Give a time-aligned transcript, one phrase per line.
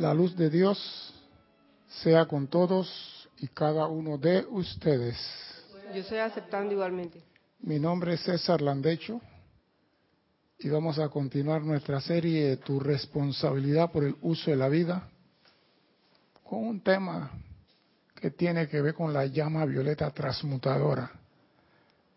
[0.00, 1.12] La luz de Dios
[1.86, 5.18] sea con todos y cada uno de ustedes.
[5.92, 7.22] Yo estoy aceptando igualmente.
[7.60, 9.20] Mi nombre es César Landecho
[10.58, 15.06] y vamos a continuar nuestra serie Tu responsabilidad por el uso de la vida
[16.44, 17.30] con un tema
[18.14, 21.10] que tiene que ver con la llama violeta transmutadora.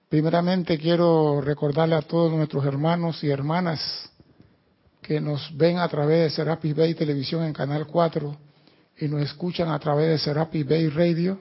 [0.07, 4.09] Primeramente quiero recordarle a todos nuestros hermanos y hermanas
[5.03, 8.35] que nos ven a través de Serapis Bay Televisión en Canal 4
[8.97, 11.39] y nos escuchan a través de Serapis Bay Radio,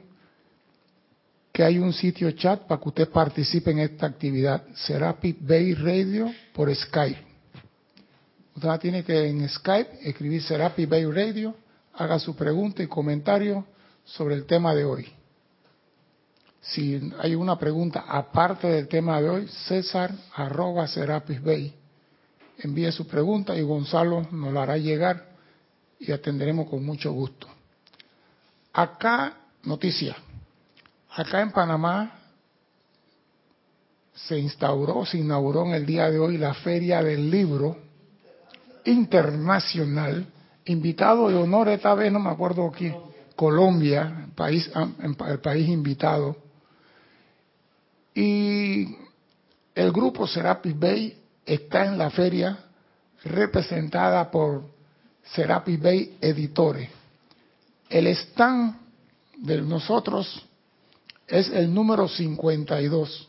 [1.53, 6.31] que hay un sitio chat para que usted participe en esta actividad, Serapis Bay Radio
[6.53, 7.33] por Skype.
[8.57, 11.55] Usted tiene que en Skype escribir Serapis Bay Radio,
[11.95, 13.65] haga su pregunta y comentario
[14.05, 15.09] sobre el tema de hoy.
[16.61, 21.82] Si hay una pregunta aparte del tema de hoy, César arroba Serapis Bay
[22.63, 25.29] envíe su pregunta y Gonzalo nos la hará llegar
[25.99, 27.47] y atenderemos con mucho gusto.
[28.73, 30.17] Acá, noticia,
[31.11, 32.19] acá en Panamá
[34.15, 37.77] se instauró, se inauguró en el día de hoy la Feria del Libro
[38.85, 40.27] Internacional,
[40.65, 42.97] invitado de honor esta vez, no me acuerdo quién,
[43.37, 46.37] Colombia, país, el país invitado.
[48.15, 48.97] Y
[49.75, 52.59] el grupo Serapis Bay está en la feria
[53.25, 54.65] representada por
[55.23, 56.89] Serapis Bay Editores.
[57.89, 58.77] El stand
[59.39, 60.47] de nosotros
[61.27, 63.29] es el número 52.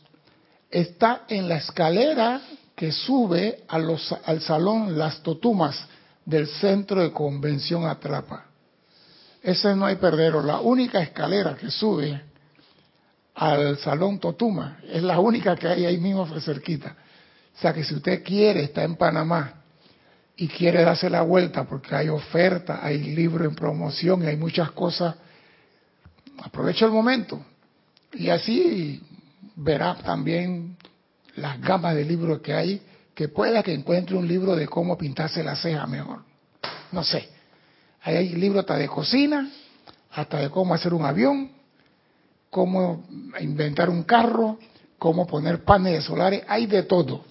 [0.70, 2.40] Está en la escalera
[2.74, 5.86] que sube a los, al salón Las Totumas
[6.24, 8.46] del Centro de Convención Atrapa.
[9.42, 10.42] Ese no hay perdero.
[10.42, 12.20] La única escalera que sube
[13.34, 16.96] al Salón Totuma es la única que hay ahí mismo cerquita.
[17.56, 19.62] O sea que si usted quiere, está en Panamá
[20.36, 24.72] y quiere darse la vuelta porque hay oferta, hay libros en promoción y hay muchas
[24.72, 25.14] cosas,
[26.42, 27.40] aproveche el momento.
[28.12, 29.02] Y así
[29.56, 30.76] verá también
[31.36, 32.82] las gamas de libros que hay,
[33.14, 36.22] que pueda que encuentre un libro de cómo pintarse la ceja mejor.
[36.90, 37.28] No sé.
[38.02, 39.50] Hay libros hasta de cocina,
[40.10, 41.50] hasta de cómo hacer un avión,
[42.50, 43.04] cómo
[43.40, 44.58] inventar un carro,
[44.98, 47.24] cómo poner paneles solares, hay de todo.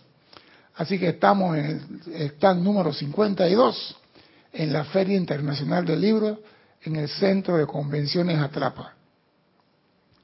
[0.76, 3.96] Así que estamos en el stand número 52
[4.54, 6.40] en la Feria Internacional del Libro
[6.82, 8.94] en el Centro de Convenciones Atrapa.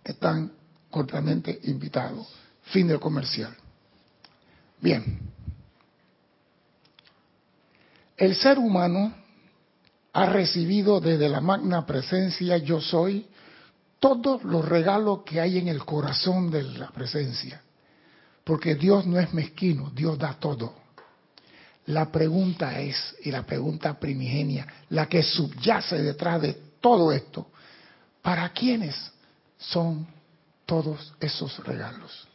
[0.04, 0.52] Están
[0.90, 2.28] cortamente invitados.
[2.64, 3.56] Fin del comercial.
[4.82, 5.20] Bien.
[8.18, 9.14] El ser humano
[10.14, 13.28] ha recibido desde la magna presencia yo soy
[14.00, 17.62] todos los regalos que hay en el corazón de la presencia.
[18.50, 20.74] Porque Dios no es mezquino, Dios da todo.
[21.86, 27.46] La pregunta es, y la pregunta primigenia, la que subyace detrás de todo esto,
[28.24, 28.96] ¿para quiénes
[29.60, 30.08] son
[30.66, 32.28] todos esos regalos?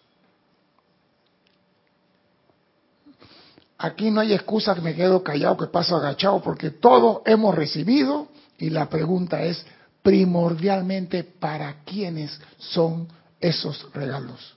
[3.77, 8.29] Aquí no hay excusa que me quedo callado, que paso agachado, porque todos hemos recibido
[8.57, 9.67] y la pregunta es
[10.01, 13.09] primordialmente para quiénes son
[13.41, 14.55] esos regalos.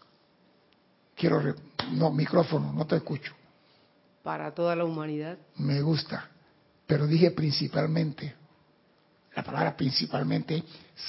[1.17, 1.41] Quiero,
[1.93, 3.33] no, micrófono, no te escucho.
[4.21, 5.35] Para toda la humanidad.
[5.55, 6.29] Me gusta,
[6.85, 8.35] pero dije principalmente.
[9.35, 10.63] La palabra principalmente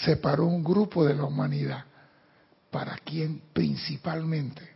[0.04, 1.84] separó un grupo de la humanidad.
[2.70, 4.66] ¿Para quién principalmente?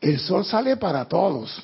[0.00, 1.62] El sol sale para todos.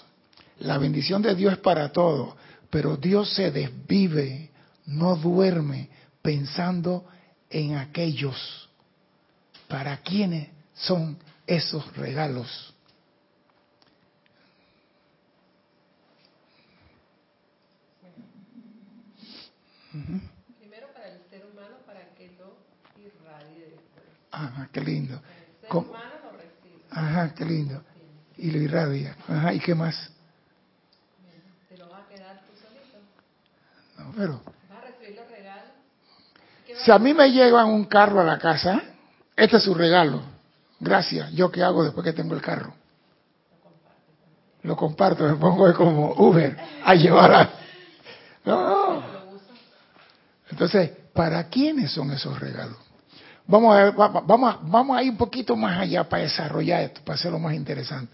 [0.59, 2.35] La bendición de Dios es para todos.
[2.69, 4.51] Pero Dios se desvive,
[4.85, 5.89] no duerme
[6.21, 7.07] pensando
[7.49, 8.69] en aquellos
[9.69, 12.75] para quienes son esos regalos.
[20.59, 22.57] Primero para el ser humano, para que lo
[23.01, 24.05] irradie después.
[24.31, 25.15] Ajá, qué lindo.
[25.15, 26.83] El ser humano lo recibe.
[26.91, 27.83] Ajá, qué lindo.
[28.37, 29.17] Y lo irradia.
[29.27, 30.13] Ajá, ¿y qué más?
[31.69, 32.99] ¿Te lo vas a quedar tú solito?
[33.99, 34.43] No, pero...
[34.69, 35.71] ¿Vas a recibir los regalos?
[36.85, 38.83] Si a mí me llevan un carro a la casa,
[39.35, 40.36] este es su regalo.
[40.81, 41.33] Gracias.
[41.33, 42.75] ¿Yo qué hago después que tengo el carro?
[44.63, 47.51] Lo comparto, me pongo como Uber a llevar a...
[48.45, 49.03] No.
[50.51, 52.77] Entonces, ¿para quiénes son esos regalos?
[53.47, 57.39] Vamos a, vamos, vamos a ir un poquito más allá para desarrollar esto, para hacerlo
[57.39, 58.13] más interesante.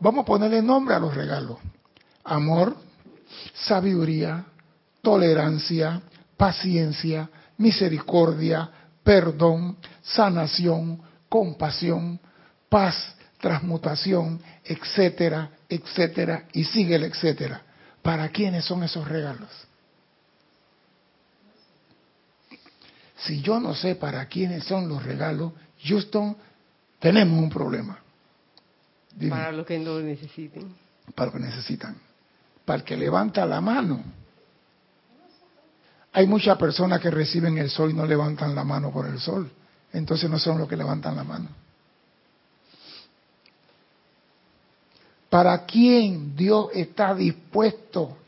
[0.00, 1.58] Vamos a ponerle nombre a los regalos.
[2.24, 2.76] Amor,
[3.54, 4.44] sabiduría,
[5.02, 6.02] tolerancia,
[6.36, 7.28] paciencia,
[7.58, 8.68] misericordia,
[9.04, 11.00] perdón, sanación,
[11.32, 12.20] compasión,
[12.68, 12.94] paz,
[13.40, 17.62] transmutación, etcétera, etcétera, y sigue el etcétera.
[18.02, 19.48] ¿Para quiénes son esos regalos?
[23.16, 26.36] Si yo no sé para quiénes son los regalos, Houston,
[26.98, 27.98] tenemos un problema.
[29.16, 29.30] Dime.
[29.30, 30.74] Para los que no necesiten.
[31.14, 31.96] Para los que necesitan.
[32.66, 34.04] Para el que levanta la mano.
[36.12, 39.50] Hay muchas personas que reciben el sol y no levantan la mano por el sol.
[39.92, 41.48] Entonces no son los que levantan la mano.
[45.28, 48.18] ¿Para quién Dios está dispuesto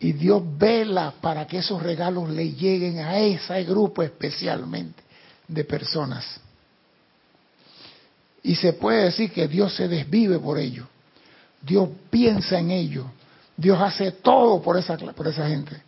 [0.00, 5.02] y Dios vela para que esos regalos le lleguen a ese grupo especialmente
[5.48, 6.40] de personas?
[8.42, 10.86] Y se puede decir que Dios se desvive por ello.
[11.60, 13.04] Dios piensa en ello.
[13.56, 15.85] Dios hace todo por esa, por esa gente.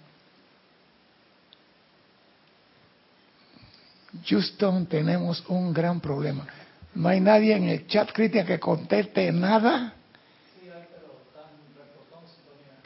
[4.29, 6.47] Houston, tenemos un gran problema.
[6.95, 9.95] No hay nadie en el chat crítica que conteste nada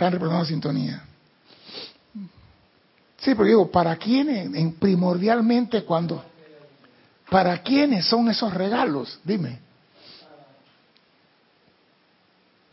[0.03, 1.05] están reportando sintonía.
[3.19, 6.25] Sí, pero digo, ¿para quiénes, en primordialmente cuando,
[7.31, 9.21] para quiénes son esos regalos?
[9.23, 9.61] Dime.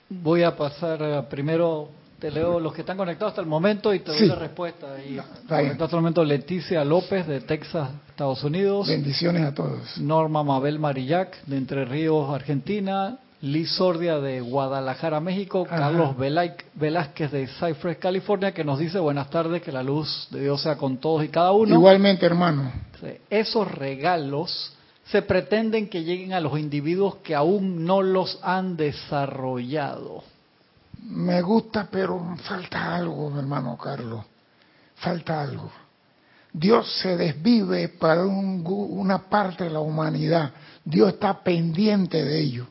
[0.10, 1.90] Voy a pasar eh, primero,
[2.20, 4.88] te leo los que están conectados hasta el momento y te doy la respuesta.
[5.04, 8.88] Y hasta el momento Leticia López de Texas, Estados Unidos.
[8.88, 9.98] Bendiciones a todos.
[9.98, 13.18] Norma Mabel Marillac de Entre Ríos, Argentina.
[13.42, 19.62] Liz Sordia de Guadalajara, México, Carlos Velázquez de Cypress, California, que nos dice buenas tardes,
[19.62, 21.74] que la luz de Dios sea con todos y cada uno.
[21.74, 22.70] Igualmente, hermano.
[23.30, 24.74] Esos regalos
[25.06, 30.22] se pretenden que lleguen a los individuos que aún no los han desarrollado.
[31.04, 34.26] Me gusta, pero falta algo, hermano Carlos.
[34.96, 35.72] Falta algo.
[36.52, 40.52] Dios se desvive para una parte de la humanidad.
[40.84, 42.68] Dios está pendiente de ello.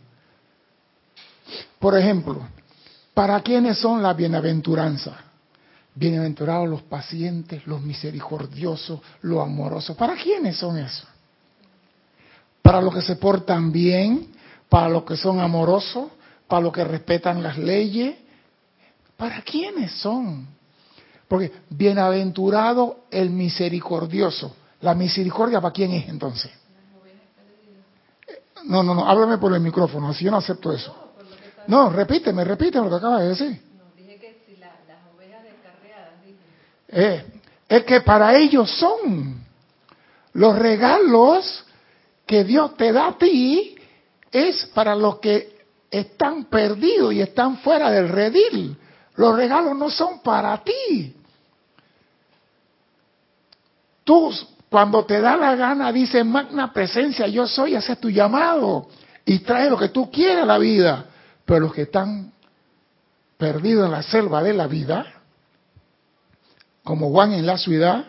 [1.79, 2.47] Por ejemplo,
[3.15, 5.15] ¿para quiénes son las bienaventuranzas?
[5.95, 9.97] Bienaventurados los pacientes, los misericordiosos, los amorosos.
[9.97, 11.09] ¿Para quiénes son esos?
[12.63, 14.29] Para los que se portan bien,
[14.69, 16.09] para los que son amorosos,
[16.49, 18.17] para los que respetan las leyes.
[19.17, 20.49] ¿Para quiénes son?
[21.29, 24.57] Porque bienaventurado el misericordioso.
[24.81, 26.51] ¿La misericordia para quién es entonces?
[28.65, 30.95] No, no, no, háblame por el micrófono, así yo no acepto eso.
[31.67, 33.63] No, repíteme, repíteme lo que acabas de decir.
[36.91, 37.25] Eh,
[37.69, 39.45] es que para ellos son
[40.33, 41.65] los regalos
[42.25, 43.77] que Dios te da a ti,
[44.31, 45.58] es para los que
[45.91, 48.77] están perdidos y están fuera del redil.
[49.17, 51.15] Los regalos no son para ti.
[54.05, 54.33] Tú,
[54.71, 58.89] cuando te da la gana, dices, magna presencia, yo soy, haces tu llamado
[59.25, 61.07] y trae lo que tú quieras a la vida.
[61.45, 62.33] Pero los que están
[63.37, 65.07] perdidos en la selva de la vida,
[66.85, 68.05] como Juan en la ciudad,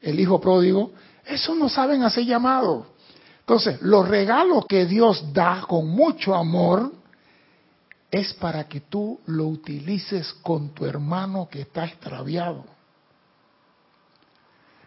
[0.00, 0.92] el hijo pródigo,
[1.24, 2.86] esos no saben hacer llamado.
[3.40, 6.92] Entonces, los regalos que Dios da con mucho amor
[8.10, 12.64] es para que tú lo utilices con tu hermano que está extraviado.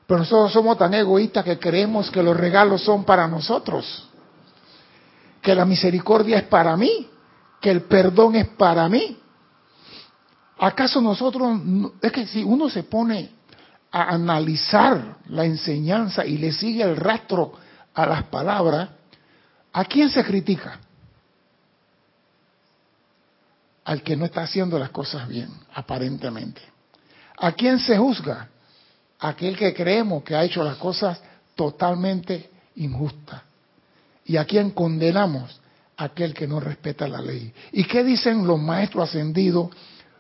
[0.08, 4.10] Pero nosotros somos tan egoístas que creemos que los regalos son para nosotros,
[5.42, 7.10] que la misericordia es para mí
[7.60, 9.18] que el perdón es para mí.
[10.58, 11.60] ¿Acaso nosotros,
[12.02, 13.32] es que si uno se pone
[13.92, 17.54] a analizar la enseñanza y le sigue el rastro
[17.94, 18.90] a las palabras,
[19.74, 20.80] ¿a quién se critica?
[23.90, 26.62] Al que no está haciendo las cosas bien, aparentemente.
[27.40, 28.48] ¿A quién se juzga?
[29.20, 31.20] Aquel que creemos que ha hecho las cosas
[31.56, 33.42] totalmente injustas.
[34.26, 35.60] ¿Y a quién condenamos?
[36.00, 37.54] aquel que no respeta la ley.
[37.74, 39.70] ¿Y qué dicen los maestros ascendidos,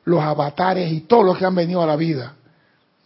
[0.03, 2.35] los avatares y todos los que han venido a la vida?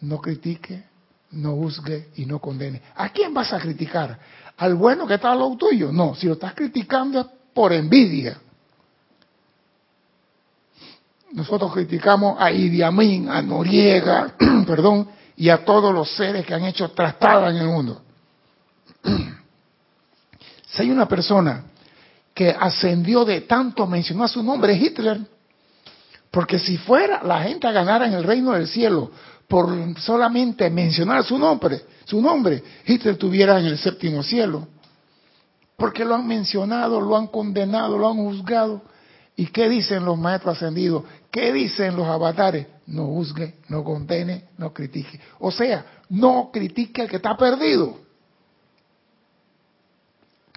[0.00, 0.82] No critique,
[1.30, 2.82] no juzgue y no condene.
[2.96, 4.18] ¿A quién vas a criticar?
[4.56, 5.92] ¿Al bueno que está al lado tuyo?
[5.92, 8.38] No, si lo estás criticando es por envidia.
[11.34, 14.34] Nosotros criticamos a Idi Amin, a Noriega,
[14.66, 18.00] perdón, y a todos los seres que han hecho trastada en el mundo.
[20.68, 21.64] si hay una persona
[22.32, 25.20] que ascendió de tanto mencionar su nombre, Hitler.
[26.30, 29.10] Porque si fuera la gente a ganar en el reino del cielo
[29.48, 34.68] por solamente mencionar su nombre, su nombre, Hitler estuviera en el séptimo cielo.
[35.76, 38.82] Porque lo han mencionado, lo han condenado, lo han juzgado.
[39.36, 41.04] ¿Y qué dicen los maestros ascendidos?
[41.30, 42.66] ¿Qué dicen los avatares?
[42.86, 45.20] No juzgue, no condene, no critique.
[45.40, 47.98] O sea, no critique al que está perdido.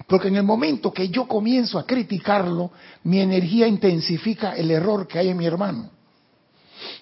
[0.07, 2.71] Porque en el momento que yo comienzo a criticarlo,
[3.03, 5.89] mi energía intensifica el error que hay en mi hermano.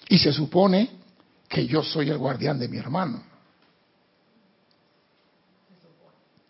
[0.08, 0.90] Y se supone
[1.48, 3.22] que yo soy el guardián de mi hermano.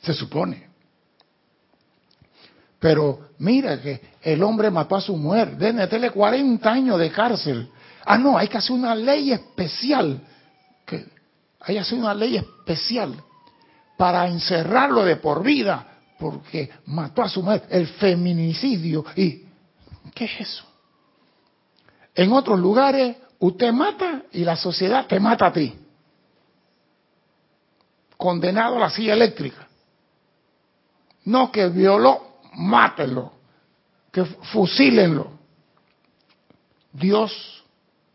[0.06, 0.68] se supone.
[2.78, 7.70] Pero mira que el hombre mató a su mujer, de meterle 40 años de cárcel.
[8.04, 10.20] Ah, no, hay que hacer una ley especial.
[11.60, 13.14] Hay que hacer una ley especial
[13.96, 19.04] para encerrarlo de por vida porque mató a su mujer, el feminicidio.
[19.16, 19.44] ¿Y
[20.14, 20.64] qué es eso?
[22.14, 25.74] En otros lugares usted mata y la sociedad te mata a ti.
[28.16, 29.68] Condenado a la silla eléctrica.
[31.24, 33.32] No que violó, mátenlo.
[34.12, 35.30] Que fusílenlo.
[36.92, 37.64] Dios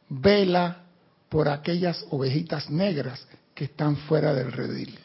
[0.10, 0.84] vela
[1.30, 5.00] por aquellas ovejitas negras que están fuera del redil.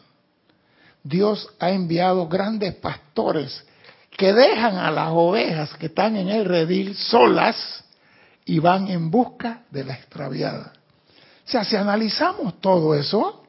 [1.05, 3.65] Dios ha enviado grandes pastores
[4.11, 7.85] que dejan a las ovejas que están en el redil solas
[8.45, 10.73] y van en busca de la extraviada.
[11.47, 13.45] O sea, si analizamos todo eso,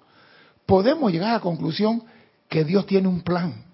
[0.66, 2.04] podemos llegar a la conclusión
[2.50, 3.67] que Dios tiene un plan.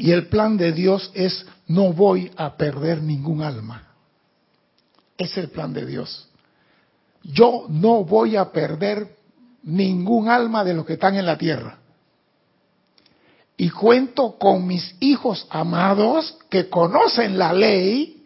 [0.00, 3.86] Y el plan de Dios es no voy a perder ningún alma.
[5.18, 6.26] Es el plan de Dios.
[7.22, 9.18] Yo no voy a perder
[9.62, 11.80] ningún alma de los que están en la tierra.
[13.58, 18.24] Y cuento con mis hijos amados que conocen la ley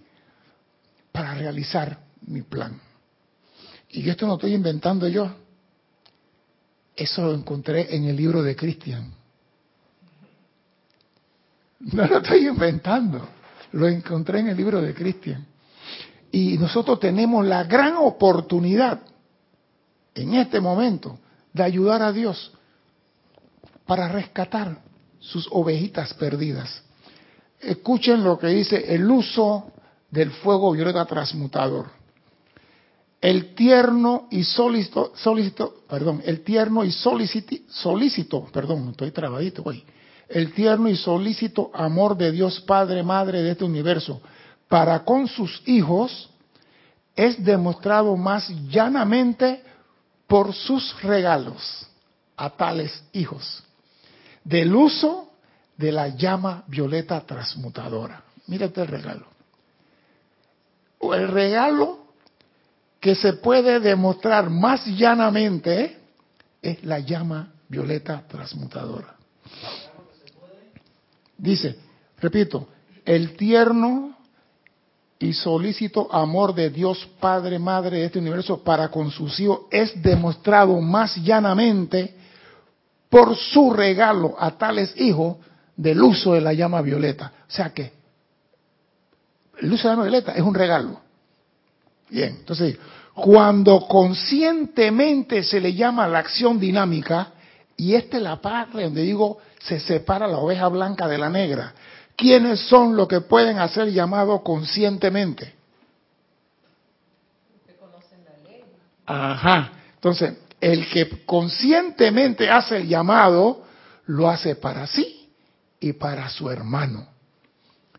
[1.11, 2.81] para realizar mi plan.
[3.90, 5.28] Y esto no estoy inventando yo.
[6.95, 9.24] Eso lo encontré en el libro de Cristian.
[11.81, 13.28] No lo estoy inventando.
[13.73, 15.47] Lo encontré en el libro de Cristian.
[16.31, 19.00] Y nosotros tenemos la gran oportunidad
[20.14, 21.19] en este momento
[21.52, 22.52] de ayudar a Dios
[23.87, 24.78] para rescatar
[25.21, 26.83] sus ovejitas perdidas.
[27.61, 29.73] Escuchen lo que dice el uso
[30.11, 31.87] del fuego violeta transmutador.
[33.21, 39.83] El tierno y solícito, solícito perdón, el tierno y solícito, solícito, perdón, estoy trabadito, güey.
[40.28, 44.21] El tierno y solícito amor de Dios Padre, Madre de este universo,
[44.69, 46.31] para con sus hijos,
[47.14, 49.62] es demostrado más llanamente
[50.26, 51.87] por sus regalos
[52.37, 53.62] a tales hijos,
[54.43, 55.31] del uso
[55.76, 58.23] de la llama violeta transmutadora.
[58.47, 59.26] Mírate el regalo.
[61.00, 61.99] El regalo
[62.99, 65.99] que se puede demostrar más llanamente
[66.62, 69.14] es la llama violeta transmutadora.
[71.36, 71.76] Dice,
[72.18, 72.68] repito,
[73.04, 74.16] el tierno
[75.18, 80.00] y solícito amor de Dios Padre, Madre de este universo para con sus hijos es
[80.02, 82.14] demostrado más llanamente
[83.08, 85.36] por su regalo a tales hijos
[85.76, 87.32] del uso de la llama violeta.
[87.48, 87.92] O sea que
[89.60, 91.00] el uso de la llama violeta es un regalo.
[92.10, 92.76] Bien, entonces,
[93.14, 97.33] cuando conscientemente se le llama la acción dinámica,
[97.76, 101.75] y esta es la parte donde digo, se separa la oveja blanca de la negra.
[102.16, 105.54] ¿Quiénes son los que pueden hacer llamado conscientemente?
[109.07, 109.73] Ajá.
[109.95, 113.64] Entonces, el que conscientemente hace el llamado,
[114.07, 115.28] lo hace para sí
[115.81, 117.07] y para su hermano.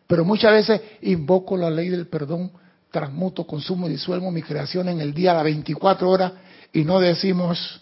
[0.08, 2.52] Pero muchas veces invoco la ley del perdón,
[2.92, 6.34] transmuto, consumo y disuelvo mi creación en el día a las 24 horas
[6.72, 7.82] y no decimos,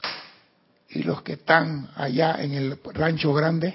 [0.94, 3.74] y los que están allá en el rancho grande,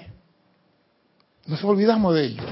[1.47, 2.43] nos olvidamos de ello.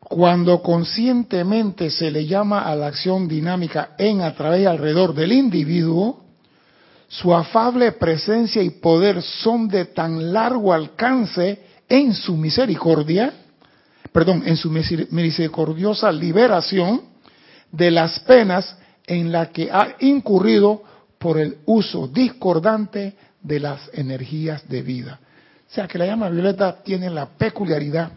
[0.00, 5.32] Cuando conscientemente se le llama a la acción dinámica en, a través y alrededor del
[5.32, 6.22] individuo,
[7.08, 13.32] su afable presencia y poder son de tan largo alcance en su misericordia,
[14.12, 17.02] perdón, en su misericordiosa liberación
[17.72, 20.82] de las penas en la que ha incurrido
[21.24, 25.18] por el uso discordante de las energías de vida.
[25.70, 28.10] O sea que la llama violeta tiene la peculiaridad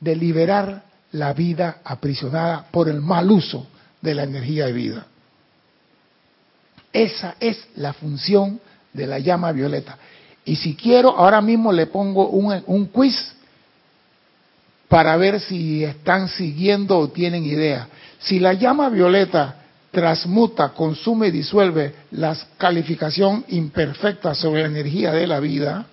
[0.00, 0.82] de liberar
[1.12, 3.68] la vida aprisionada por el mal uso
[4.00, 5.06] de la energía de vida.
[6.92, 8.58] Esa es la función
[8.92, 9.96] de la llama violeta.
[10.44, 13.34] Y si quiero, ahora mismo le pongo un, un quiz
[14.88, 17.86] para ver si están siguiendo o tienen idea.
[18.18, 19.61] Si la llama violeta
[19.92, 25.86] transmuta, consume y disuelve la calificación imperfecta sobre la energía de la vida,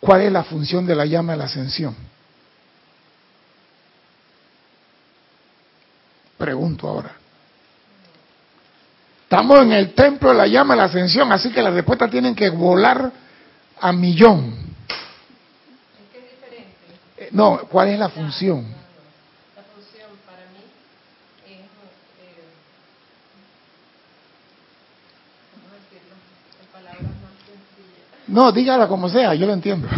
[0.00, 1.96] ¿cuál es la función de la llama de la ascensión?
[6.36, 7.12] Pregunto ahora.
[9.22, 12.34] Estamos en el templo de la llama de la ascensión, así que las respuestas tienen
[12.34, 13.10] que volar
[13.80, 14.54] a millón.
[16.12, 16.76] qué es diferente?
[17.16, 18.64] Eh, no, ¿cuál es la función?
[19.56, 20.62] La función para mí
[21.44, 21.66] es, eh,
[25.52, 26.14] ¿cómo decirlo
[26.60, 28.15] en palabras más sencillas.
[28.28, 29.88] No, dígala como sea, yo lo entiendo.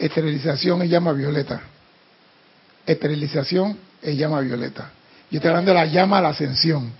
[0.00, 1.60] Esterilización es llama violeta.
[2.86, 4.90] Esterilización es llama violeta.
[5.30, 6.90] Yo estoy hablando de la llama a la ascensión.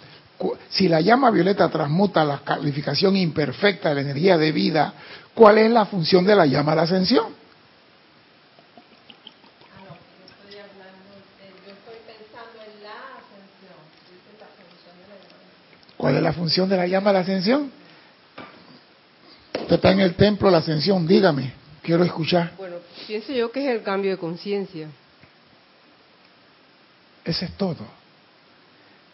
[0.68, 4.92] Si la llama violeta transmuta la calificación imperfecta de la energía de vida,
[5.34, 7.26] ¿cuál es la función de la llama a la ascensión?
[9.64, 13.80] Ah, no, yo estoy hablando, eh, yo estoy pensando en la ascensión.
[14.12, 15.96] Dice la función de la llama.
[15.96, 17.72] ¿Cuál es la función de la llama a la ascensión?
[19.62, 22.52] Usted está en el templo de la ascensión, dígame, quiero escuchar.
[22.56, 22.76] Bueno,
[23.08, 24.86] pienso yo que es el cambio de conciencia.
[27.24, 27.84] Ese es todo.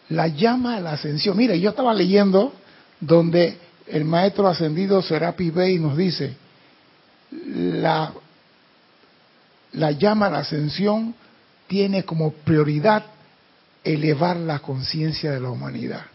[0.09, 1.35] La llama a la ascensión.
[1.35, 2.53] Mire, yo estaba leyendo
[2.99, 3.57] donde
[3.87, 6.35] el maestro ascendido Serapi Bey nos dice,
[7.31, 8.13] la,
[9.71, 11.15] la llama a la ascensión
[11.65, 13.03] tiene como prioridad
[13.83, 16.05] elevar la conciencia de la humanidad.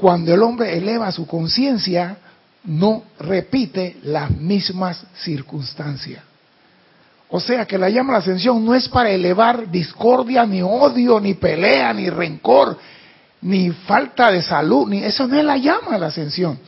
[0.00, 2.16] Cuando el hombre eleva su conciencia,
[2.64, 6.24] no repite las mismas circunstancias.
[7.28, 11.20] O sea que la llama a la ascensión no es para elevar discordia, ni odio,
[11.20, 12.78] ni pelea, ni rencor,
[13.42, 16.58] ni falta de salud, ni eso no es la llama a la ascensión.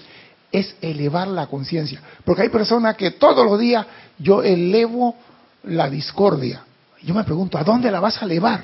[0.53, 2.03] Es elevar la conciencia.
[2.27, 3.87] Porque hay personas que todos los días
[4.19, 5.17] yo elevo
[5.63, 6.65] la discordia.
[7.01, 8.63] Yo me pregunto, ¿a dónde la vas a elevar?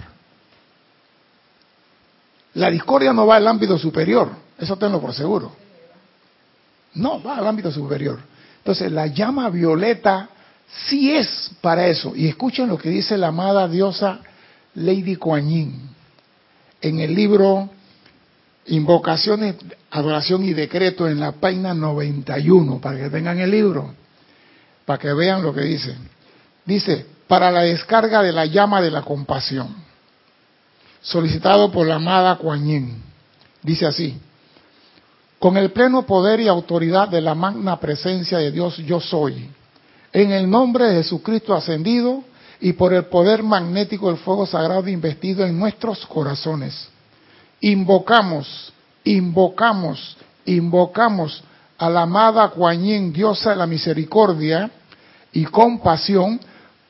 [2.52, 5.52] La discordia no va al ámbito superior, eso tenlo por seguro.
[6.94, 8.18] No, va al ámbito superior.
[8.58, 10.28] Entonces, la llama violeta
[10.88, 12.14] sí es para eso.
[12.16, 14.20] Y escuchen lo que dice la amada diosa
[14.74, 15.90] Lady Kuan Yin
[16.80, 17.70] en el libro
[18.66, 19.56] Invocaciones,
[19.90, 23.94] Adoración y Decreto en la página 91, para que tengan el libro,
[24.84, 25.96] para que vean lo que dice.
[26.66, 29.74] Dice, para la descarga de la llama de la compasión,
[31.00, 33.02] solicitado por la amada Kuan Yin.
[33.62, 34.20] Dice así,
[35.38, 39.48] con el pleno poder y autoridad de la magna presencia de Dios yo soy,
[40.12, 42.24] en el nombre de Jesucristo ascendido
[42.60, 46.88] y por el poder magnético del fuego sagrado investido en nuestros corazones.
[47.60, 48.72] Invocamos,
[49.04, 51.42] invocamos, invocamos
[51.78, 54.70] a la amada Kuan Yin, diosa de la misericordia
[55.32, 56.40] y compasión,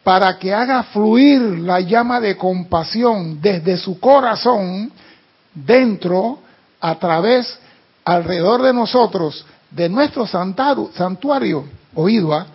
[0.02, 4.90] para que haga fluir la llama de compasión desde su corazón,
[5.52, 6.38] dentro,
[6.80, 7.58] a través,
[8.08, 12.46] alrededor de nosotros, de nuestro santaru- santuario, oído,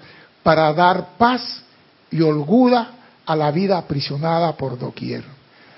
[0.42, 1.62] para dar paz
[2.10, 2.88] y holgura
[3.24, 5.24] a la vida aprisionada por doquier.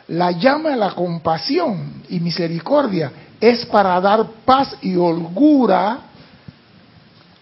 [0.07, 3.11] La llama de la compasión y misericordia
[3.41, 5.99] es para dar paz y holgura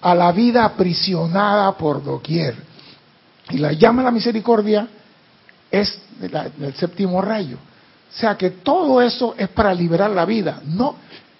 [0.02, 2.56] a la vida aprisionada por doquier.
[3.52, 4.88] Y la llama de la misericordia
[5.70, 7.58] es del séptimo rayo.
[7.58, 10.62] O sea que todo eso es para liberar la vida.
[10.66, 10.96] No,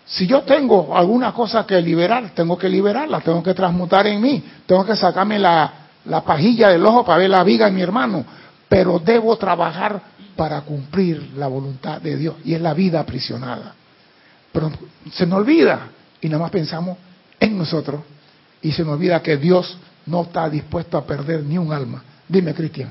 [0.06, 4.44] si yo tengo alguna cosa que liberar, tengo que liberarla, tengo que transmutar en mí,
[4.66, 5.74] tengo que sacarme la,
[6.06, 8.26] la pajilla del ojo para ver la viga en mi hermano,
[8.68, 10.02] pero debo trabajar
[10.36, 13.76] para cumplir la voluntad de Dios y es la vida aprisionada.
[14.52, 14.72] Pero
[15.12, 15.90] se nos olvida
[16.22, 16.98] y nada más pensamos
[17.40, 18.02] en nosotros
[18.62, 22.04] y se nos olvida que Dios no está dispuesto a perder ni un alma.
[22.28, 22.90] Dime, Cristian.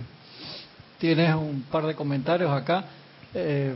[0.98, 2.84] Tienes un par de comentarios acá.
[3.34, 3.74] Eh,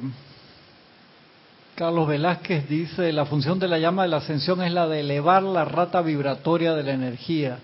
[1.76, 5.42] Carlos Velázquez dice, la función de la llama de la ascensión es la de elevar
[5.42, 7.58] la rata vibratoria de la energía.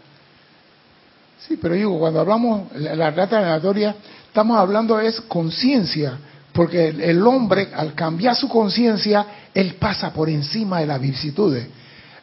[1.48, 3.96] Sí, pero digo, cuando hablamos la, la rata vibratoria,
[4.26, 6.18] estamos hablando es conciencia,
[6.52, 11.66] porque el, hombre al cambiar su conciencia, él pasa por encima de las vicisitudes.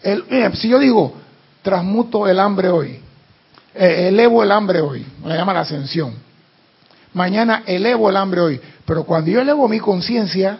[0.04, 0.25] El-
[0.58, 1.15] si yo digo,
[1.63, 2.99] transmuto el hambre hoy,
[3.73, 6.13] eh, elevo el hambre hoy, me llama la ascensión.
[7.15, 10.60] Mañana elevo el hambre hoy, pero cuando yo elevo mi conciencia,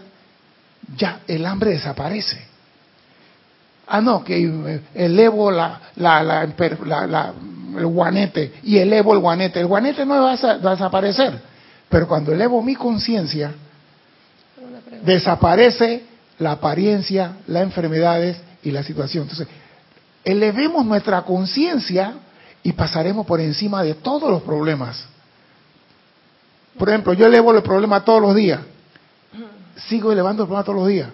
[0.98, 2.48] ya el hambre desaparece.
[3.88, 6.46] Ah, no, que eh, elevo la, la, la,
[7.08, 7.34] la-
[7.78, 9.60] el guanete y elevo el guanete.
[9.60, 11.40] El guanete no va a, va a desaparecer,
[11.90, 13.52] pero cuando elevo mi conciencia,
[15.04, 16.04] desaparece
[16.40, 19.24] la apariencia, las enfermedades y la situación.
[19.24, 19.48] Entonces,
[20.24, 22.14] elevemos nuestra conciencia
[22.64, 25.06] y pasaremos por encima de todos los problemas.
[26.78, 28.60] Por ejemplo, yo elevo el problema todos los días.
[29.88, 31.10] Sigo elevando el problema todos los días.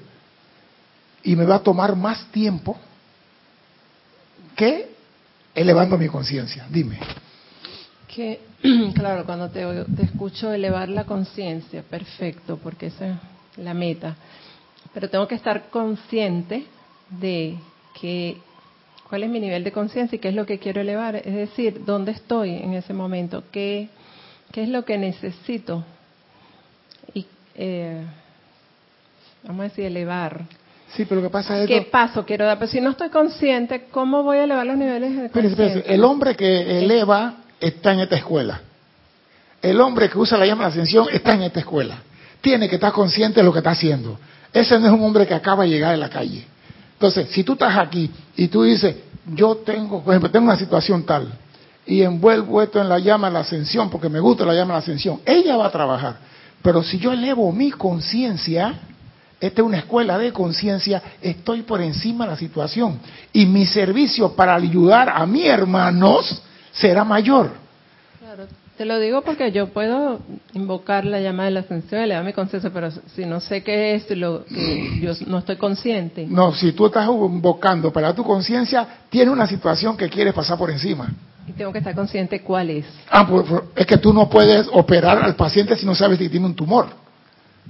[1.23, 2.77] Y me va a tomar más tiempo
[4.55, 4.89] que
[5.53, 6.65] elevando mi conciencia.
[6.69, 6.99] Dime.
[8.07, 8.39] Que,
[8.95, 9.63] claro, cuando te
[10.03, 13.17] escucho elevar la conciencia, perfecto, porque esa es
[13.57, 14.15] la meta.
[14.93, 16.65] Pero tengo que estar consciente
[17.09, 17.57] de
[17.99, 18.37] que
[19.09, 21.15] cuál es mi nivel de conciencia y qué es lo que quiero elevar.
[21.15, 23.89] Es decir, dónde estoy en ese momento, qué,
[24.51, 25.83] qué es lo que necesito
[27.13, 27.25] y,
[27.55, 28.05] eh,
[29.45, 30.45] vamos a decir, elevar.
[30.95, 31.67] Sí, pero lo que pasa es...
[31.67, 32.57] ¿Qué paso quiero dar?
[32.57, 35.83] Pero si no estoy consciente, ¿cómo voy a elevar los niveles de conciencia?
[35.85, 38.61] El hombre que eleva está en esta escuela.
[39.61, 41.97] El hombre que usa la llama de ascensión está en esta escuela.
[42.41, 44.19] Tiene que estar consciente de lo que está haciendo.
[44.53, 46.45] Ese no es un hombre que acaba de llegar de la calle.
[46.93, 48.95] Entonces, si tú estás aquí y tú dices,
[49.33, 51.27] yo tengo, por ejemplo, tengo una situación tal
[51.85, 54.79] y envuelvo esto en la llama de la ascensión porque me gusta la llama de
[54.79, 56.17] la ascensión, ella va a trabajar.
[56.61, 58.79] Pero si yo elevo mi conciencia,
[59.39, 62.99] esta es una escuela de conciencia, estoy por encima de la situación
[63.33, 67.51] y mi servicio para ayudar a mis hermanos será mayor.
[68.19, 70.19] Claro, te lo digo porque yo puedo
[70.53, 74.09] invocar la llama de la ascensión, elevar mi conciencia, pero si no sé qué es
[74.11, 76.25] lo que yo no estoy consciente.
[76.27, 80.71] No, si tú estás invocando para tu conciencia, tiene una situación que quieres pasar por
[80.71, 81.13] encima.
[81.47, 82.85] Y tengo que estar consciente cuál es.
[83.09, 83.45] Ah, pues,
[83.75, 86.87] es que tú no puedes operar al paciente si no sabes si tiene un tumor.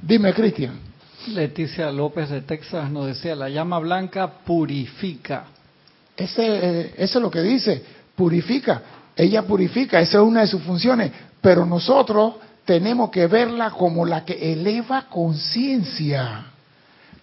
[0.02, 0.80] Dime, Cristian.
[1.28, 5.46] Leticia López de Texas nos decía, la llama blanca purifica.
[6.16, 7.84] Ese, eh, eso es lo que dice,
[8.16, 8.82] purifica.
[9.16, 11.12] Ella purifica, esa es una de sus funciones.
[11.42, 16.46] Pero nosotros tenemos que verla como la que eleva conciencia.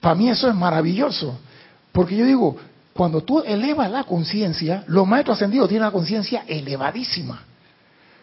[0.01, 1.39] Para mí eso es maravilloso.
[1.93, 2.57] Porque yo digo,
[2.93, 7.43] cuando tú elevas la conciencia, los maestros ascendidos tienen una conciencia elevadísima.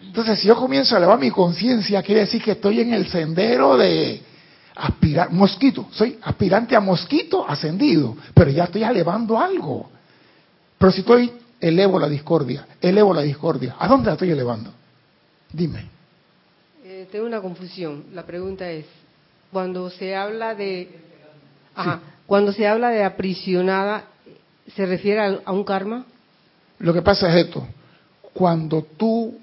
[0.01, 3.77] Entonces, si yo comienzo a elevar mi conciencia, quiere decir que estoy en el sendero
[3.77, 4.21] de
[4.79, 9.89] aspirar, mosquito, soy aspirante a mosquito ascendido, pero ya estoy elevando algo.
[10.77, 14.71] Pero si estoy, elevo la discordia, elevo la discordia, ¿a dónde la estoy elevando?
[15.51, 15.85] Dime.
[16.83, 18.05] Eh, tengo una confusión.
[18.13, 18.85] La pregunta es,
[19.51, 20.89] cuando se habla de,
[21.75, 24.05] ajá, cuando se habla de aprisionada,
[24.75, 26.05] ¿se refiere a, a un karma?
[26.79, 27.67] Lo que pasa es esto,
[28.33, 29.37] cuando tú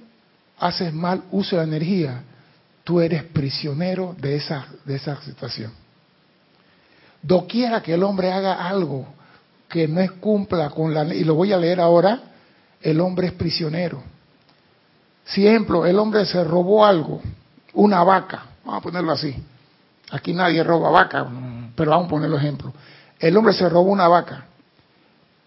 [0.59, 2.23] haces mal uso de la energía,
[2.87, 5.73] tú eres prisionero de esa, de esa situación.
[7.21, 9.09] Doquiera que el hombre haga algo
[9.69, 12.21] que no es cumpla con la ley, y lo voy a leer ahora,
[12.81, 14.01] el hombre es prisionero.
[15.25, 17.21] Si ejemplo, el hombre se robó algo,
[17.73, 19.35] una vaca, vamos a ponerlo así.
[20.13, 21.27] Aquí nadie roba vaca,
[21.75, 22.73] pero vamos a ponerlo ejemplo.
[23.19, 24.45] El hombre se robó una vaca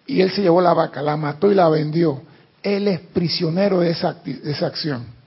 [0.05, 2.21] y él se llevó la vaca, la mató y la vendió.
[2.61, 5.17] Él es prisionero de esa, de esa acción.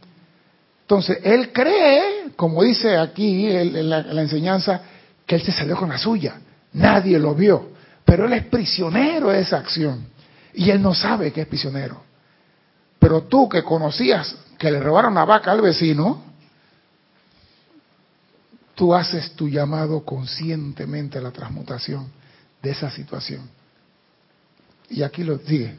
[0.92, 1.91] Entonces, él cree,
[2.36, 4.80] como dice aquí en la, la enseñanza,
[5.26, 6.40] que él se salió con la suya.
[6.72, 7.70] Nadie lo vio.
[8.04, 10.06] Pero él es prisionero de esa acción.
[10.54, 12.02] Y él no sabe que es prisionero.
[12.98, 16.22] Pero tú que conocías que le robaron la vaca al vecino,
[18.74, 22.06] tú haces tu llamado conscientemente a la transmutación
[22.62, 23.48] de esa situación.
[24.88, 25.78] Y aquí lo sigue.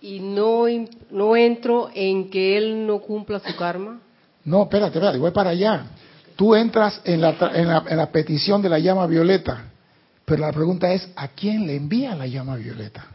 [0.00, 0.64] Y no,
[1.10, 4.00] no entro en que él no cumpla su karma.
[4.44, 5.84] No, espérate, espérate, voy para allá.
[6.36, 9.64] Tú entras en la, en la, en la petición de la llama violeta,
[10.24, 13.06] pero la pregunta es, ¿a quién le envía la llama violeta?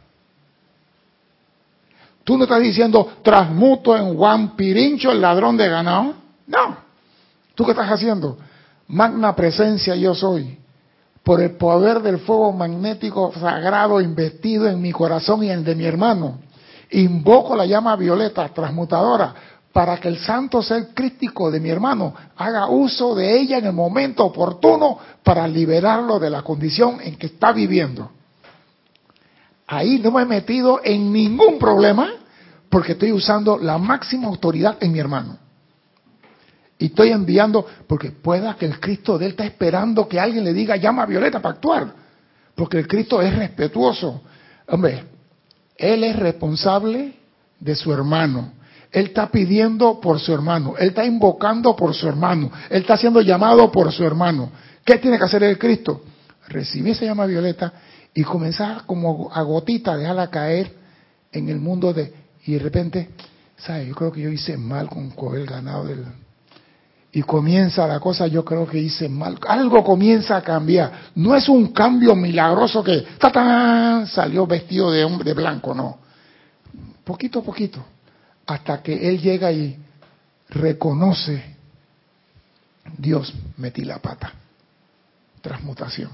[2.26, 6.16] Tú no estás diciendo, transmuto en Juan Pirincho, el ladrón de ganado.
[6.48, 6.78] No.
[7.54, 8.38] ¿Tú qué estás haciendo?
[8.88, 10.58] Magna presencia yo soy.
[11.24, 15.76] Por el poder del fuego magnético sagrado investido en mi corazón y en el de
[15.76, 16.40] mi hermano.
[16.92, 19.34] Invoco la llama violeta transmutadora
[19.76, 23.74] para que el santo ser crístico de mi hermano haga uso de ella en el
[23.74, 28.10] momento oportuno para liberarlo de la condición en que está viviendo.
[29.68, 32.10] Ahí no me he metido en ningún problema
[32.70, 35.40] porque estoy usando la máxima autoridad en mi hermano.
[36.80, 40.54] Y estoy enviando, porque pueda que el Cristo de él está esperando que alguien le
[40.54, 41.94] diga llama a Violeta para actuar.
[42.56, 44.22] Porque el Cristo es respetuoso.
[44.70, 45.04] Hombre,
[45.76, 47.14] él es responsable
[47.60, 48.54] de su hermano.
[48.96, 50.76] Él está pidiendo por su hermano.
[50.80, 52.50] Él está invocando por su hermano.
[52.70, 54.52] Él está siendo llamado por su hermano.
[54.86, 56.02] ¿Qué tiene que hacer el Cristo?
[56.48, 57.74] Recibir esa llama violeta
[58.14, 60.72] y comenzar como a gotita, dejarla caer
[61.30, 62.14] en el mundo de...
[62.46, 63.10] Y de repente,
[63.58, 63.86] ¿sabes?
[63.86, 65.90] Yo creo que yo hice mal con el ganado.
[67.12, 69.38] Y comienza la cosa, yo creo que hice mal.
[69.46, 71.12] Algo comienza a cambiar.
[71.16, 74.08] No es un cambio milagroso que ¡tatán!
[74.08, 75.98] salió vestido de hombre blanco, no.
[77.04, 77.84] Poquito a poquito.
[78.46, 79.78] Hasta que él llega y
[80.50, 81.56] reconoce,
[82.98, 84.34] Dios, metí la pata.
[85.42, 86.12] Transmutación.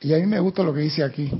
[0.00, 1.30] Y a mí me gusta lo que dice aquí.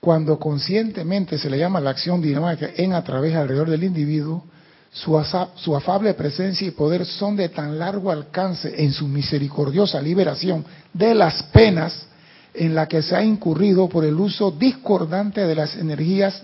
[0.00, 4.44] Cuando conscientemente se le llama la acción dinámica en a través alrededor del individuo,
[4.92, 5.18] su,
[5.56, 11.14] su, afable presencia y poder son de tan largo alcance en su misericordiosa liberación de
[11.14, 12.06] las penas
[12.52, 16.42] en la que se ha incurrido por el uso discordante de las energías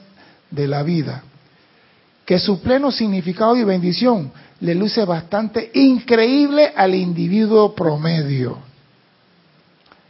[0.50, 1.22] de la vida,
[2.24, 8.58] que su pleno significado y bendición le luce bastante increíble al individuo promedio.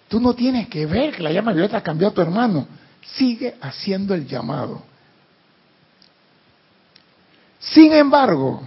[0.08, 2.66] Tú no tienes que ver que la llama violeta cambió a tu hermano.
[3.16, 4.82] Sigue haciendo el llamado.
[7.58, 8.62] Sin embargo,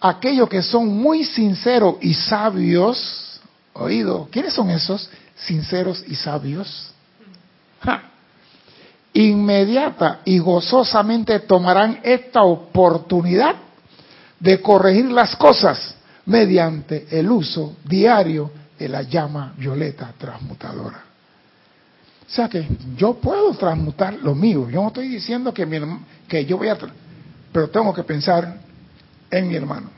[0.00, 3.40] aquellos que son muy sinceros y sabios,
[3.72, 6.92] oído, ¿quiénes son esos sinceros y sabios?
[9.12, 13.56] Inmediata y gozosamente tomarán esta oportunidad
[14.38, 15.94] de corregir las cosas
[16.26, 21.02] mediante el uso diario de la llama violeta transmutadora.
[22.26, 24.68] O sea que yo puedo transmutar lo mío.
[24.68, 25.66] Yo no estoy diciendo que,
[26.28, 26.76] que yo voy a...
[27.56, 28.54] Pero tengo que pensar
[29.30, 29.88] en mi hermano.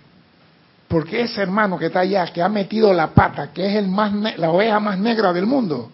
[0.86, 4.12] Porque ese hermano que está allá, que ha metido la pata, que es el más
[4.38, 5.90] la oveja más negra del mundo,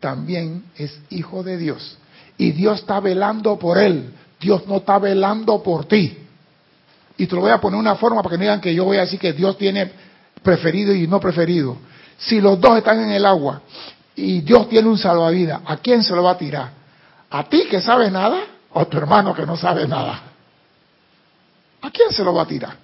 [0.00, 1.96] también es hijo de Dios.
[2.36, 4.12] Y Dios está velando por él.
[4.38, 6.14] Dios no está velando por ti.
[7.16, 8.98] Y te lo voy a poner una forma para que no digan que yo voy
[8.98, 9.90] a decir que Dios tiene
[10.42, 11.78] preferido y no preferido.
[12.18, 13.62] Si los dos están en el agua
[14.14, 16.70] y Dios tiene un salvavidas, ¿a quién se lo va a tirar?
[17.30, 18.42] ¿A ti que sabes nada
[18.74, 20.27] o a tu hermano que no sabe nada?
[21.82, 22.76] ¿A quién se lo va a tirar?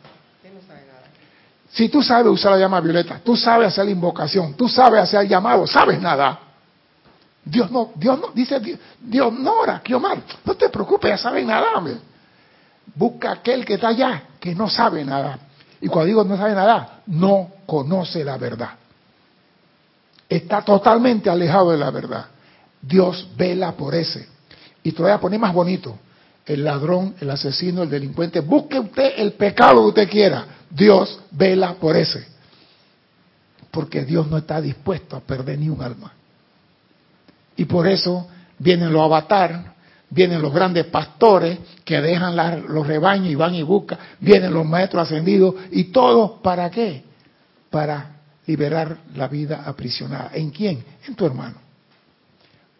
[1.75, 5.23] Si tú sabes usar la llama violeta, tú sabes hacer la invocación, tú sabes hacer
[5.23, 6.39] el llamado, sabes nada.
[7.45, 11.45] Dios no, Dios no, dice Dios, Dios no ora, Kiomar, no te preocupes, ya sabes
[11.45, 11.83] nada.
[12.95, 15.39] Busca aquel que está allá, que no sabe nada.
[15.81, 18.71] Y cuando digo no sabe nada, no conoce la verdad.
[20.29, 22.27] Está totalmente alejado de la verdad.
[22.81, 24.29] Dios vela por ese.
[24.83, 25.99] Y te voy a poner más bonito.
[26.47, 28.41] El ladrón, el asesino, el delincuente.
[28.41, 30.47] Busque usted el pecado que usted quiera.
[30.71, 32.27] Dios vela por ese.
[33.71, 36.13] Porque Dios no está dispuesto a perder ni un alma.
[37.57, 38.29] Y por eso
[38.59, 39.75] vienen los avatar,
[40.11, 42.37] vienen los grandes pastores que dejan
[42.69, 47.05] los rebaños y van y buscan, vienen los maestros ascendidos y todo para qué?
[47.71, 48.11] Para
[48.47, 50.31] liberar la vida aprisionada.
[50.35, 50.85] ¿En quién?
[51.07, 51.63] En tu hermano.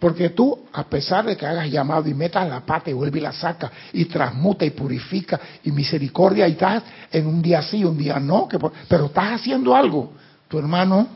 [0.04, 3.22] Porque tú, a pesar de que hagas llamado y metas la pata y vuelve y
[3.22, 7.96] la saca y transmuta y purifica y misericordia y estás en un día sí, un
[7.96, 10.12] día no, que, pero estás haciendo algo,
[10.46, 11.08] tu hermano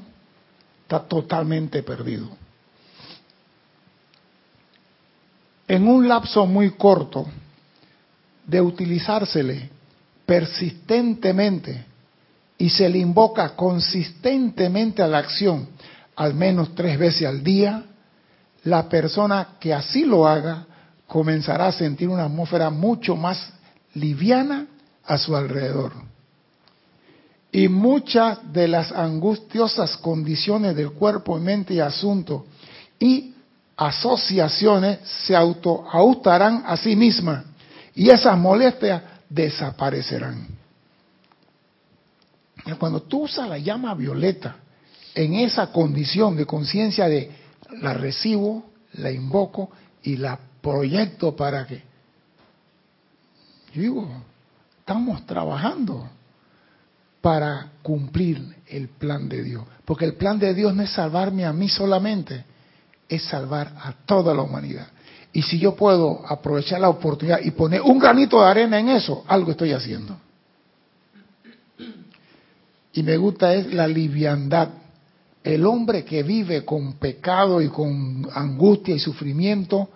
[0.85, 2.31] está totalmente perdido.
[5.69, 7.27] En un lapso muy corto
[8.47, 9.69] de utilizársele
[10.25, 11.85] persistentemente
[12.57, 15.69] y se le invoca consistentemente a la acción
[16.17, 17.85] al menos tres veces al día,
[18.69, 20.67] la persona que así lo haga
[21.07, 23.51] comenzará a sentir una atmósfera mucho más
[23.95, 24.67] liviana
[25.05, 25.93] a su alrededor.
[27.51, 32.45] Y muchas de las angustiosas condiciones del cuerpo, mente y asunto
[32.99, 33.35] y
[33.75, 37.45] asociaciones se autoajustarán a sí mismas
[37.95, 40.47] y esas molestias desaparecerán.
[42.79, 44.57] Cuando tú usas la llama violeta
[45.15, 47.31] en esa condición de conciencia de
[47.81, 49.71] la recibo, la invoco
[50.03, 51.83] y la proyecto para que,
[53.73, 54.09] yo digo,
[54.81, 56.09] estamos trabajando
[57.21, 59.65] para cumplir el plan de Dios.
[59.85, 62.45] Porque el plan de Dios no es salvarme a mí solamente,
[63.09, 64.89] es salvar a toda la humanidad.
[65.33, 69.25] Y si yo puedo aprovechar la oportunidad y poner un granito de arena en eso,
[69.27, 70.19] algo estoy haciendo
[72.99, 74.71] y me gusta es la liviandad.
[75.49, 79.89] El hombre que vive con pecado y con angustia y sufrimiento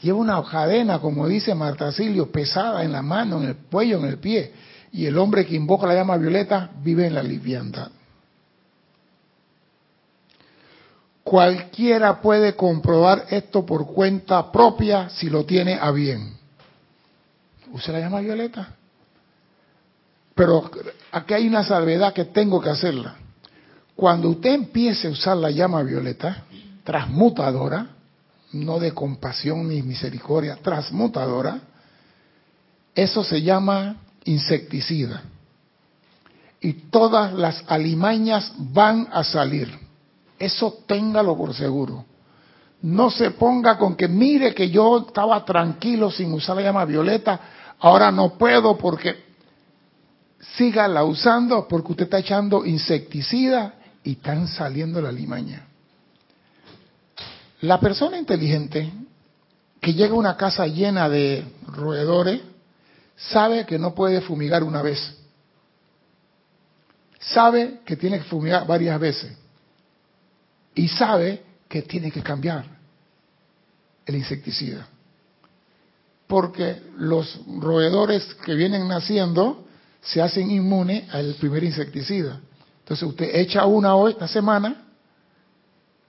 [0.00, 4.06] lleva una cadena, como dice Marta Silio, pesada en la mano, en el cuello, en
[4.06, 4.52] el pie.
[4.90, 7.92] Y el hombre que invoca la llama violeta vive en la liviandad.
[11.22, 16.36] Cualquiera puede comprobar esto por cuenta propia si lo tiene a bien.
[17.70, 18.74] ¿Use la llama violeta?
[20.34, 20.68] Pero
[21.12, 23.18] aquí hay una salvedad que tengo que hacerla.
[23.96, 26.44] Cuando usted empiece a usar la llama violeta,
[26.82, 27.88] transmutadora,
[28.52, 31.60] no de compasión ni misericordia, transmutadora,
[32.94, 35.22] eso se llama insecticida.
[36.60, 39.68] Y todas las alimañas van a salir.
[40.38, 42.04] Eso téngalo por seguro.
[42.82, 47.40] No se ponga con que mire que yo estaba tranquilo sin usar la llama violeta,
[47.80, 49.24] ahora no puedo porque
[50.56, 55.66] sígala usando porque usted está echando insecticida y están saliendo la limaña.
[57.62, 58.92] La persona inteligente
[59.80, 62.42] que llega a una casa llena de roedores
[63.16, 65.16] sabe que no puede fumigar una vez.
[67.18, 69.32] Sabe que tiene que fumigar varias veces.
[70.74, 72.66] Y sabe que tiene que cambiar
[74.06, 74.86] el insecticida.
[76.26, 79.66] porque los roedores que vienen naciendo
[80.02, 82.40] se hacen inmunes al primer insecticida.
[82.84, 84.84] Entonces usted echa una hoy, esta semana,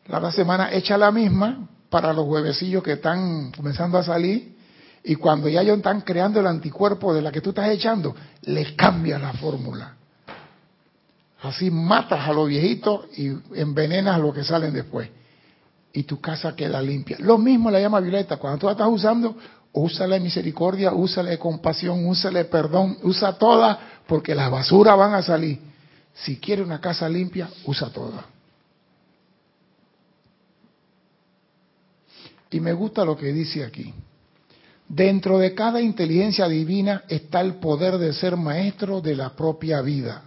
[0.08, 4.58] la otra semana echa la misma para los huevecillos que están comenzando a salir
[5.02, 8.74] y cuando ya ellos están creando el anticuerpo de la que tú estás echando, les
[8.74, 9.96] cambia la fórmula.
[11.44, 15.10] Así matas a los viejitos y envenenas a los que salen después.
[15.94, 17.16] Y tu casa queda limpia.
[17.22, 18.36] Lo mismo la llama Violeta.
[18.36, 19.38] Cuando tú la estás usando,
[19.72, 25.75] úsale misericordia, úsale compasión, úsale perdón, usa toda, porque las basuras van a salir.
[26.16, 28.26] Si quiere una casa limpia, usa toda.
[32.52, 33.94] Y me gusta lo que dice aquí.
[34.88, 40.24] Dentro de cada inteligencia divina está el poder de ser maestro de la propia vida.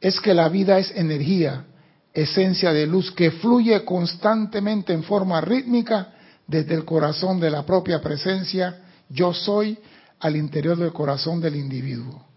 [0.00, 1.66] Es que la vida es energía,
[2.12, 6.14] esencia de luz que fluye constantemente en forma rítmica
[6.46, 9.78] desde el corazón de la propia presencia, yo soy,
[10.18, 12.29] al interior del corazón del individuo.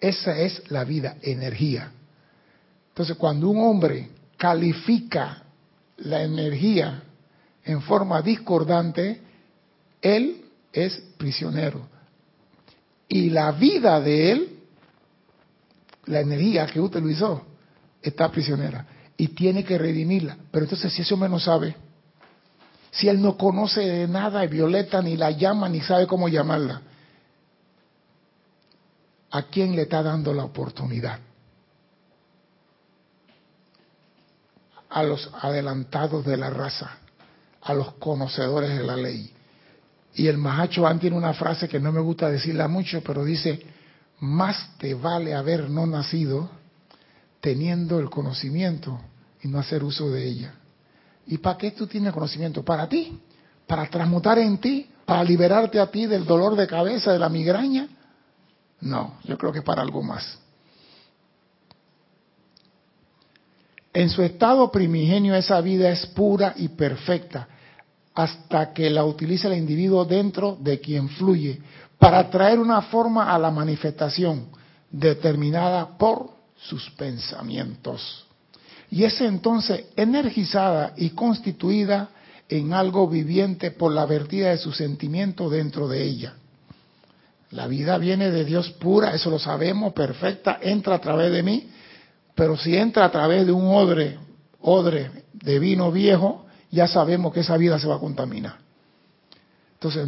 [0.00, 1.90] Esa es la vida, energía.
[2.88, 5.42] Entonces, cuando un hombre califica
[5.98, 7.02] la energía
[7.64, 9.20] en forma discordante,
[10.00, 11.88] él es prisionero.
[13.08, 14.58] Y la vida de él,
[16.06, 17.44] la energía que utilizó,
[18.02, 18.86] está prisionera.
[19.16, 20.36] Y tiene que redimirla.
[20.50, 21.74] Pero entonces si ese hombre no sabe,
[22.90, 26.82] si él no conoce de nada de Violeta, ni la llama, ni sabe cómo llamarla,
[29.36, 31.18] ¿a quién le está dando la oportunidad?
[34.88, 36.96] A los adelantados de la raza,
[37.60, 39.30] a los conocedores de la ley.
[40.14, 43.60] Y el Mahacho tiene una frase que no me gusta decirla mucho, pero dice,
[44.20, 46.48] más te vale haber no nacido
[47.42, 48.98] teniendo el conocimiento
[49.42, 50.54] y no hacer uso de ella.
[51.26, 52.64] ¿Y para qué tú tienes conocimiento?
[52.64, 53.20] Para ti,
[53.66, 57.86] para transmutar en ti, para liberarte a ti del dolor de cabeza, de la migraña.
[58.80, 60.38] No, yo creo que para algo más.
[63.92, 67.48] En su estado primigenio esa vida es pura y perfecta
[68.14, 71.60] hasta que la utiliza el individuo dentro de quien fluye
[71.98, 74.48] para traer una forma a la manifestación
[74.90, 78.26] determinada por sus pensamientos.
[78.90, 82.10] Y es entonces energizada y constituida
[82.48, 86.34] en algo viviente por la vertida de su sentimiento dentro de ella.
[87.50, 91.70] La vida viene de Dios pura, eso lo sabemos, perfecta, entra a través de mí,
[92.34, 94.18] pero si entra a través de un odre,
[94.60, 98.56] odre de vino viejo, ya sabemos que esa vida se va a contaminar.
[99.74, 100.06] Entonces,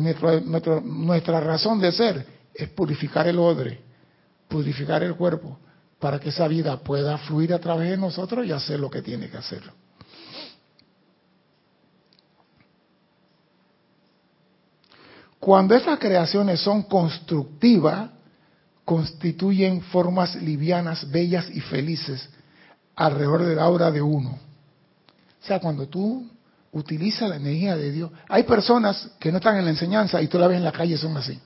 [0.85, 3.81] nuestra razón de ser es purificar el odre,
[4.49, 5.59] purificar el cuerpo,
[6.01, 9.29] para que esa vida pueda fluir a través de nosotros y hacer lo que tiene
[9.29, 9.63] que hacer.
[15.41, 18.11] Cuando esas creaciones son constructivas,
[18.85, 22.29] constituyen formas livianas, bellas y felices
[22.97, 24.31] alrededor del aura de uno.
[24.31, 26.29] O sea, cuando tú
[26.73, 28.11] utiliza la energía de Dios.
[28.29, 30.97] Hay personas que no están en la enseñanza y tú la ves en la calle,
[30.97, 31.39] son así.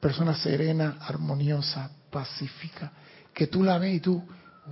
[0.00, 2.90] Personas serenas, armoniosas, pacíficas,
[3.32, 4.22] que tú la ves y tú,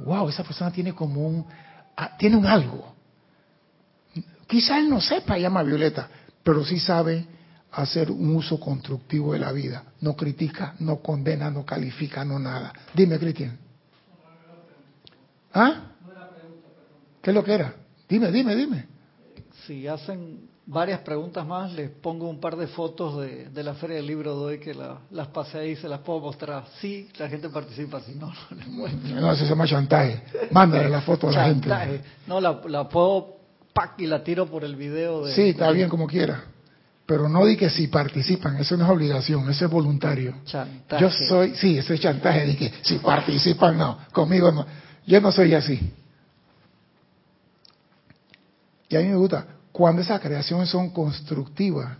[0.05, 1.46] wow, esa persona tiene como un,
[1.96, 2.94] ah, tiene un algo.
[4.46, 6.09] Quizá él no sepa, llama Violeta,
[6.42, 7.26] pero sí sabe
[7.73, 9.85] hacer un uso constructivo de la vida.
[10.01, 12.73] No critica, no condena, no califica, no nada.
[12.95, 13.59] Dime, Cristian.
[15.53, 15.87] ¿Ah?
[17.23, 17.75] ¿Qué es lo que era?
[18.09, 19.01] Dime, dime, dime
[19.71, 24.07] si hacen varias preguntas más, les pongo un par de fotos de, la Feria del
[24.07, 26.65] Libro de hoy que las pasé ahí, se las puedo mostrar.
[26.81, 29.21] Sí, la gente participa, si no, no les muestro.
[29.21, 30.23] No, eso se llama chantaje.
[30.51, 31.69] Mándale la foto a la gente.
[32.27, 33.37] No, la, la puedo,
[33.73, 35.25] pack, y la tiro por el video.
[35.25, 36.45] De, sí, está bien como quiera.
[37.11, 40.33] Pero no di que si participan, eso no es obligación, eso es voluntario.
[40.44, 41.03] Chantaje.
[41.03, 44.64] Yo soy, sí, eso es chantaje, de que si participan, no, conmigo no.
[45.09, 45.92] Yo no soy así.
[48.89, 51.97] Y a mí me gusta, cuando esas creaciones son constructivas,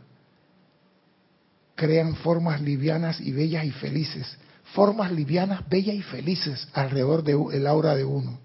[1.74, 4.39] crean formas livianas y bellas y felices.
[4.74, 8.39] Formas livianas, bellas y felices alrededor del aura de uno.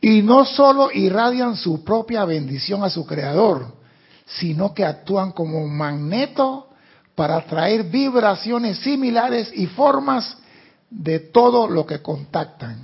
[0.00, 3.85] Y no solo irradian su propia bendición a su creador,
[4.26, 6.68] sino que actúan como magneto
[7.14, 10.36] para atraer vibraciones similares y formas
[10.90, 12.82] de todo lo que contactan.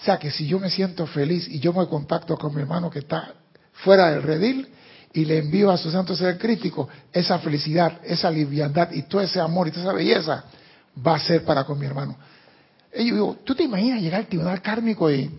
[0.00, 2.90] O sea que si yo me siento feliz y yo me contacto con mi hermano
[2.90, 3.34] que está
[3.72, 4.68] fuera del redil
[5.12, 9.40] y le envío a su santo ser crítico, esa felicidad, esa liviandad y todo ese
[9.40, 10.44] amor y toda esa belleza
[11.04, 12.16] va a ser para con mi hermano.
[12.94, 15.30] Y yo digo, ¿tú te imaginas llegar al tribunal kármico y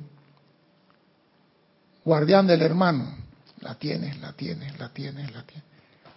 [2.04, 3.27] guardián del hermano?
[3.68, 5.66] La tienes, la tienes, la tienes, la tienes.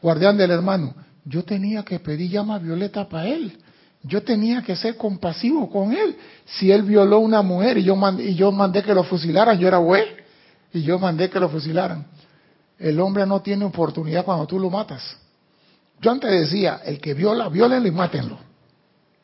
[0.00, 0.94] Guardián del hermano,
[1.24, 3.58] yo tenía que pedir llama violeta para él.
[4.04, 6.16] Yo tenía que ser compasivo con él.
[6.46, 9.58] Si él violó a una mujer y yo, mandé, y yo mandé que lo fusilaran,
[9.58, 10.04] yo era güey,
[10.72, 12.06] y yo mandé que lo fusilaran.
[12.78, 15.02] El hombre no tiene oportunidad cuando tú lo matas.
[16.00, 18.38] Yo antes decía, el que viola, violenlo y mátenlo.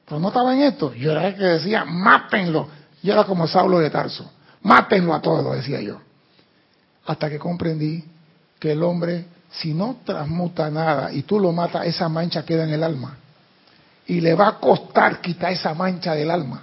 [0.05, 0.93] Pero no estaba en esto.
[0.95, 2.67] Yo era el que decía, mátenlo.
[3.05, 4.29] Yo era como Saulo de Tarso.
[4.63, 6.01] Mátenlo a todos, decía yo.
[7.07, 8.16] Hasta que comprendí
[8.59, 12.71] que el hombre, si no transmuta nada y tú lo matas, esa mancha queda en
[12.71, 13.17] el alma.
[14.07, 16.63] Y le va a costar quitar esa mancha del alma.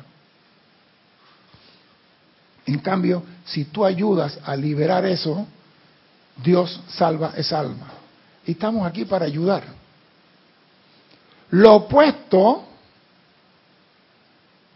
[2.66, 5.46] En cambio, si tú ayudas a liberar eso,
[6.44, 7.88] Dios salva esa alma.
[8.46, 9.64] Y estamos aquí para ayudar.
[11.52, 12.64] Lo opuesto,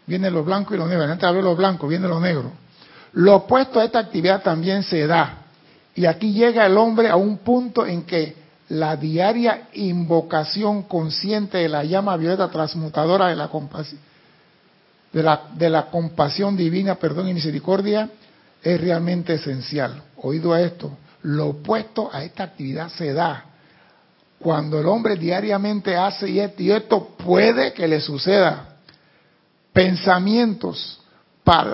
[0.05, 1.05] viene lo blanco y lo negro.
[1.05, 2.51] Antes hablé de lo blanco, viene lo negro.
[3.13, 5.36] Lo opuesto a esta actividad también se da.
[5.97, 8.35] Y aquí llega el hombre a un punto en que
[8.69, 13.99] la diaria invocación consciente de la llama violeta transmutadora de la compasión,
[15.11, 18.11] de la, compasión divina, perdón y misericordia,
[18.61, 20.03] es realmente esencial.
[20.17, 23.45] Oído a esto, lo opuesto a esta actividad se da
[24.37, 28.75] cuando el hombre diariamente hace y esto, y esto puede que le suceda.
[29.73, 30.99] Pensamientos,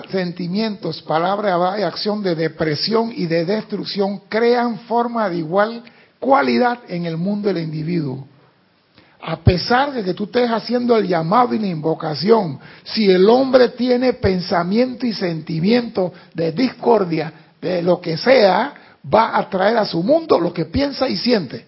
[0.09, 5.83] sentimientos, palabras y acción de depresión y de destrucción crean forma de igual
[6.19, 8.27] cualidad en el mundo del individuo.
[9.21, 13.69] A pesar de que tú estés haciendo el llamado y la invocación, si el hombre
[13.69, 18.73] tiene pensamiento y sentimiento de discordia, de lo que sea,
[19.11, 21.65] va a traer a su mundo lo que piensa y siente.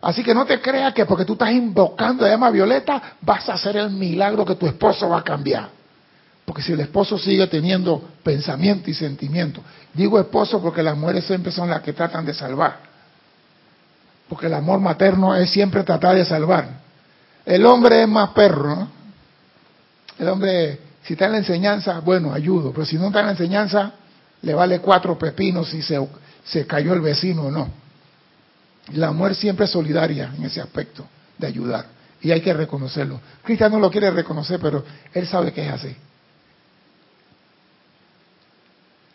[0.00, 3.54] Así que no te creas que porque tú estás invocando a llama violeta vas a
[3.54, 5.77] hacer el milagro que tu esposo va a cambiar.
[6.48, 9.60] Porque si el esposo sigue teniendo pensamiento y sentimiento,
[9.92, 12.78] digo esposo porque las mujeres siempre son las que tratan de salvar.
[14.30, 16.80] Porque el amor materno es siempre tratar de salvar.
[17.44, 18.88] El hombre es más perro, ¿no?
[20.18, 22.72] El hombre, si está en la enseñanza, bueno, ayudo.
[22.72, 23.92] Pero si no está en la enseñanza,
[24.40, 26.00] le vale cuatro pepinos si se,
[26.44, 27.68] se cayó el vecino o no.
[28.94, 31.84] La mujer siempre es solidaria en ese aspecto de ayudar.
[32.22, 33.20] Y hay que reconocerlo.
[33.44, 34.82] Cristian no lo quiere reconocer, pero
[35.12, 35.94] él sabe que es así.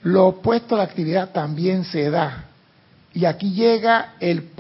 [0.04, 2.46] Lo opuesto a la actividad también se da.
[3.14, 4.52] Y aquí llega el,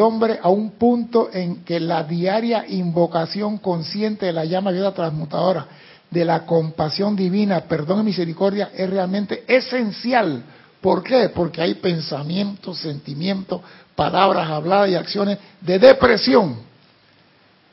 [0.00, 5.66] hombre a un punto en que la diaria invocación consciente de la llama vida transmutadora,
[6.10, 10.42] de la compasión divina, perdón y misericordia, es realmente esencial.
[10.80, 11.28] ¿Por qué?
[11.28, 13.60] Porque hay pensamientos, sentimientos,
[13.94, 16.56] palabras habladas y acciones de depresión.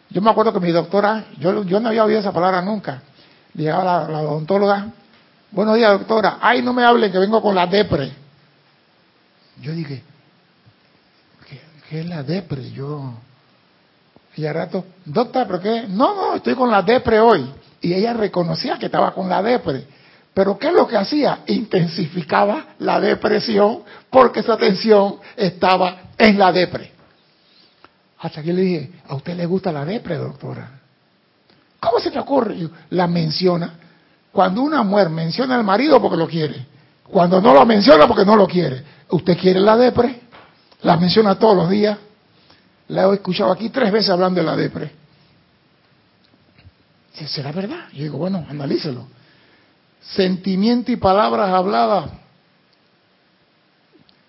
[0.10, 3.02] Yo me acuerdo que mi doctora, yo, yo no había oído esa palabra nunca.
[3.54, 4.90] Llegaba la, la odontóloga,
[5.52, 8.12] buenos días doctora, ay no me hable que vengo con la depre.
[9.62, 10.02] Yo dije,
[11.90, 12.72] ¿qué, es la depre?
[12.72, 13.14] Yo,
[14.36, 15.86] y al rato, doctora, ¿pero qué?
[15.90, 17.52] No, no, estoy con la depre hoy.
[17.82, 19.86] Y ella reconocía que estaba con la depre.
[20.34, 21.40] Pero ¿qué es lo que hacía?
[21.48, 26.94] Intensificaba la depresión porque esa tensión estaba en la depre.
[28.20, 30.80] Hasta que le dije, ¿a usted le gusta la depre, doctora?
[31.80, 32.56] ¿Cómo se te ocurre?
[32.92, 33.74] La menciona.
[34.32, 36.66] Cuando una mujer menciona al marido porque lo quiere,
[37.04, 40.22] cuando no lo menciona porque no lo quiere, ¿usted quiere la depre?
[40.82, 41.98] La menciona todos los días.
[42.90, 44.92] La he escuchado aquí tres veces hablando de la depre.
[47.28, 47.90] ¿Será verdad?
[47.94, 49.08] Yo digo, bueno, analícelo.
[50.02, 52.12] Sentimiento y palabras habladas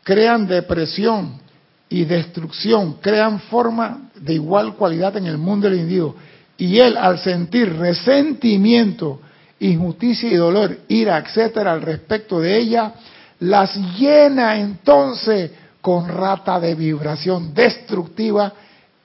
[0.03, 1.41] crean depresión
[1.89, 6.17] y destrucción, crean forma de igual cualidad en el mundo del individuo.
[6.59, 9.21] Y él, al sentir resentimiento,
[9.61, 12.95] injusticia y dolor, ira, etcétera, al respecto de ella,
[13.41, 15.51] las llena entonces
[15.81, 18.53] con rata de vibración destructiva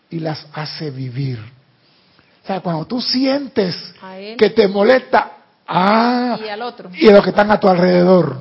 [0.10, 1.40] y las hace vivir.
[2.44, 3.76] O sea, cuando tú sientes
[4.38, 5.32] que te molesta,
[5.68, 6.90] ah, y al otro.
[6.94, 8.38] Y a los que están a tu alrededor.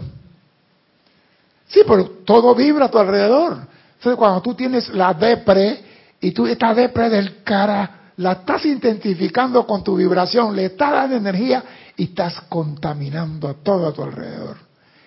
[1.66, 3.58] Sí, pero todo vibra a tu alrededor.
[3.96, 5.82] Entonces, cuando tú tienes la depre
[6.20, 11.16] y tú esta depre del cara, la estás identificando con tu vibración, le estás dando
[11.16, 11.64] energía
[11.97, 14.57] y estás contaminando a todo a tu alrededor.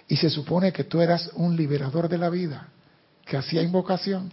[0.08, 2.68] Y se supone que tú eras un liberador de la vida,
[3.26, 4.32] que hacía invocación.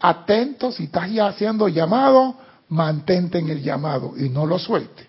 [0.00, 2.36] Atento, si estás ya haciendo llamado,
[2.68, 5.06] mantente en el llamado y no lo suelte.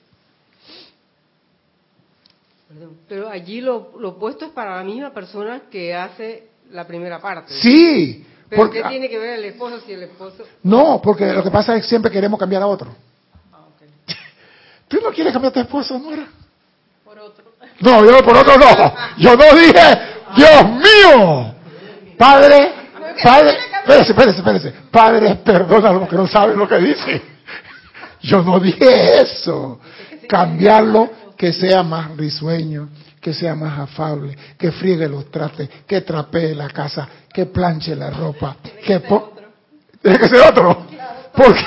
[3.08, 7.54] Pero allí lo, lo opuesto es para la misma persona que hace la primera parte.
[7.54, 8.26] Sí.
[8.50, 10.44] ¿Pero qué tiene que ver el esposo si el esposo...?
[10.64, 12.94] No, porque lo que pasa es que siempre queremos cambiar a otro.
[13.52, 13.88] Ah, okay.
[14.88, 16.28] ¿Tú no quieres cambiar a tu esposo, no era?
[16.28, 16.43] Por
[17.24, 17.46] otro.
[17.80, 18.94] No, yo por otro no.
[19.18, 20.00] Yo no dije,
[20.36, 21.56] Dios mío.
[22.18, 22.74] Padre,
[23.22, 24.74] padre, Espérese, espérese, espérese.
[24.90, 27.22] Padre, perdona lo que no saben lo que dice.
[28.22, 29.82] Yo no dije eso.
[30.28, 32.88] Cambiarlo que sea más risueño,
[33.20, 38.10] que sea más afable, que friegue los trastes, que trapee la casa, que planche la
[38.10, 38.56] ropa,
[38.86, 39.02] que
[40.02, 40.88] tiene que ser otro.
[41.36, 41.66] Porque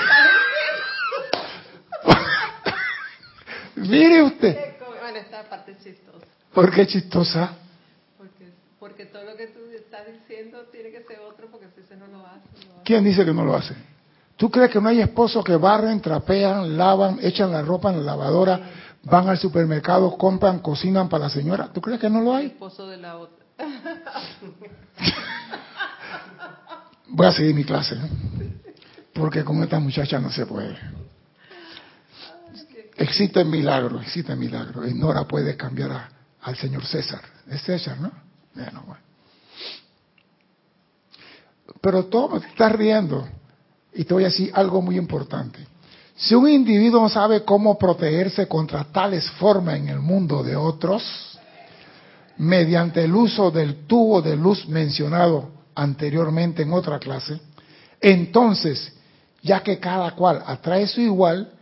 [3.76, 4.75] mire usted,
[5.66, 6.26] parte es chistosa.
[6.54, 7.50] ¿por qué chistosa?
[8.16, 11.96] Porque, porque todo lo que tú estás diciendo tiene que ser otro, porque si ese
[11.96, 12.82] no lo hace, no hace.
[12.84, 13.74] ¿Quién dice que no lo hace?
[14.36, 18.12] ¿Tú crees que no hay esposos que barren, trapean, lavan, echan la ropa en la
[18.12, 18.60] lavadora,
[19.02, 21.70] van al supermercado, compran, cocinan para la señora?
[21.72, 22.46] ¿Tú crees que no lo El hay?
[22.48, 23.44] esposo de la otra.
[27.08, 28.52] Voy a seguir mi clase, ¿eh?
[29.14, 30.76] porque con esta muchacha no se puede.
[32.96, 34.86] Existe milagro, existe milagro.
[34.86, 36.08] Y Nora puede cambiar
[36.40, 37.20] al señor César.
[37.48, 38.10] Es César, ¿no?
[38.54, 39.02] Bueno, bueno.
[41.80, 43.28] Pero todo te estás riendo.
[43.92, 45.58] Y te voy a decir algo muy importante.
[46.16, 51.38] Si un individuo no sabe cómo protegerse contra tales formas en el mundo de otros,
[52.38, 57.38] mediante el uso del tubo de luz mencionado anteriormente en otra clase,
[58.00, 58.92] entonces,
[59.42, 61.52] ya que cada cual atrae su igual,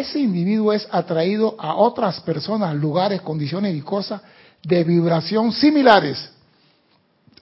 [0.00, 4.22] ese individuo es atraído a otras personas, lugares, condiciones y cosas
[4.62, 6.30] de vibración similares,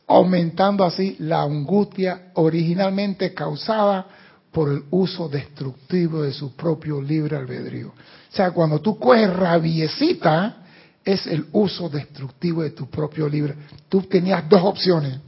[0.06, 4.06] aumentando así la angustia originalmente causada
[4.50, 7.88] por el uso destructivo de su propio libre albedrío.
[7.88, 10.56] O sea, cuando tú coges rabiecita,
[11.04, 13.54] es el uso destructivo de tu propio libre.
[13.88, 15.18] Tú tenías dos opciones,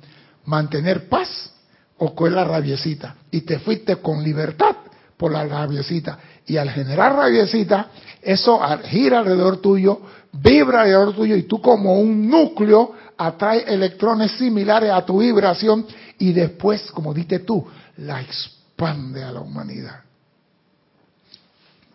[0.45, 1.53] mantener paz
[1.99, 3.17] o coger la rabiecita.
[3.31, 4.77] Y te fuiste con libertad
[5.23, 6.19] por la rabiecita.
[6.47, 10.01] Y al generar rabiecita, eso gira alrededor tuyo,
[10.33, 15.87] vibra alrededor tuyo y tú como un núcleo atrae electrones similares a tu vibración
[16.19, 17.65] y después, como diste tú,
[17.99, 20.01] la expande a la humanidad.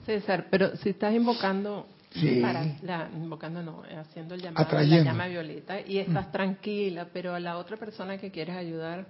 [0.06, 2.40] César, pero si estás invocando, Sí.
[2.42, 7.40] para la, invocando no, haciendo el llamado la llama violeta y estás tranquila, pero a
[7.42, 9.06] la otra persona que quieres ayudar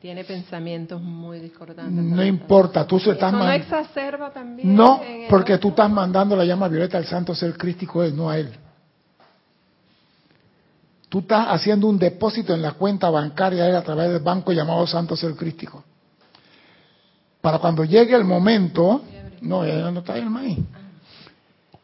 [0.00, 1.92] tiene pensamientos muy discordantes.
[1.92, 4.74] No importa, tú se estás ¿Eso no exacerba también?
[4.74, 8.38] No, porque tú estás mandando la llama violeta al santo ser crístico, él, no a
[8.38, 8.50] él.
[11.10, 14.86] Tú estás haciendo un depósito en la cuenta bancaria él a través del banco llamado
[14.86, 15.82] Santo Ser Crístico.
[17.40, 19.02] Para cuando llegue el momento,
[19.40, 20.58] no, ya no está el maíz.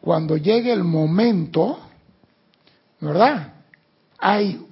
[0.01, 1.81] Cuando llegue el momento,
[3.01, 3.55] ¿verdad?
[4.19, 4.66] Hay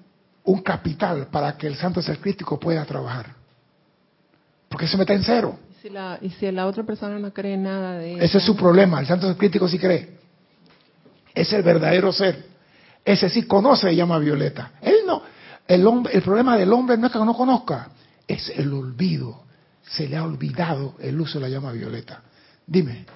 [0.45, 3.35] un capital para que el Santo Ser Crístico pueda trabajar.
[4.69, 5.59] Porque se mete en cero.
[5.71, 8.25] ¿Y si, la, y si la otra persona no cree nada de eso.
[8.25, 9.01] Ese es su problema.
[9.01, 10.19] El santo crítico sí cree.
[11.35, 12.47] Es el verdadero ser.
[13.05, 14.73] Ese sí conoce la llama violeta.
[14.81, 15.23] Él no.
[15.67, 17.89] El, hombre, el problema del hombre no es que no conozca,
[18.27, 19.45] es el olvido.
[19.83, 22.23] Se le ha olvidado el uso de la llama violeta.
[22.67, 23.07] Dime.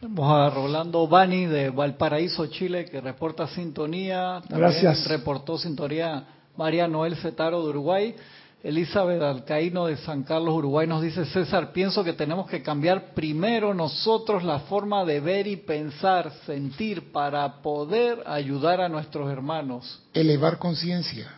[0.00, 4.40] Vamos a Rolando Bani de Valparaíso, Chile, que reporta sintonía.
[4.48, 5.06] También Gracias.
[5.08, 6.24] Reportó sintonía
[6.56, 8.14] María Noel Cetaro de Uruguay.
[8.62, 13.72] Elizabeth Alcaíno de San Carlos, Uruguay, nos dice, César, pienso que tenemos que cambiar primero
[13.72, 20.02] nosotros la forma de ver y pensar, sentir, para poder ayudar a nuestros hermanos.
[20.12, 21.32] Elevar conciencia.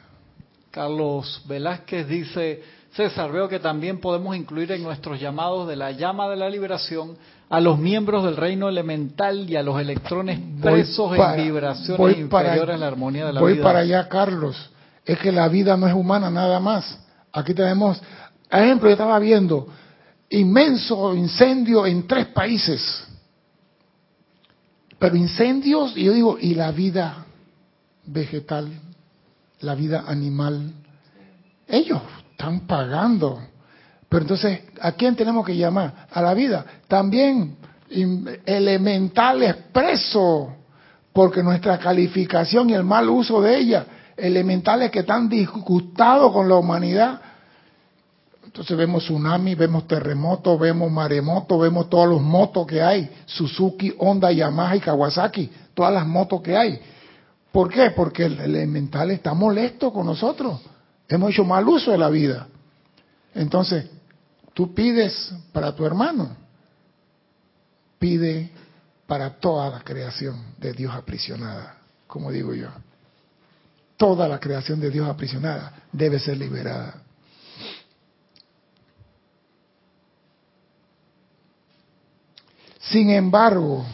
[0.72, 2.62] Carlos Velázquez dice,
[2.94, 7.16] César, veo que también podemos incluir en nuestros llamados de la llama de la liberación
[7.48, 11.98] a los miembros del reino elemental y a los electrones Voy presos para- en vibraciones
[11.98, 13.62] voy para- inferiores a la armonía de la voy vida.
[13.62, 14.70] para allá, Carlos.
[15.04, 16.98] Es que la vida no es humana nada más.
[17.32, 18.00] Aquí tenemos,
[18.50, 19.68] ejemplo, yo estaba viendo
[20.32, 23.04] inmenso incendio en tres países.
[24.98, 27.26] Pero incendios, y yo digo, ¿y la vida
[28.06, 28.68] vegetal?
[29.60, 30.72] ¿La vida animal?
[31.66, 32.00] Ellos
[32.30, 33.40] están pagando.
[34.08, 36.06] Pero entonces, ¿a quién tenemos que llamar?
[36.10, 36.64] A la vida.
[36.86, 37.56] También
[38.46, 40.48] elementales presos,
[41.12, 43.86] porque nuestra calificación y el mal uso de ella,
[44.16, 47.20] elementales que están disgustados con la humanidad.
[48.44, 54.30] Entonces vemos tsunami, vemos terremotos, vemos maremotos, vemos todos los motos que hay, Suzuki, Honda,
[54.30, 56.80] Yamaha y Kawasaki, todas las motos que hay.
[57.50, 57.90] ¿Por qué?
[57.90, 60.60] Porque el elemental está molesto con nosotros.
[61.08, 62.46] Hemos hecho mal uso de la vida.
[63.34, 63.86] Entonces,
[64.54, 66.36] tú pides para tu hermano,
[67.98, 68.50] pide
[69.06, 72.68] para toda la creación de Dios aprisionada, como digo yo.
[74.02, 77.04] Toda la creación de Dios aprisionada debe ser liberada.
[82.80, 83.86] Sin embargo,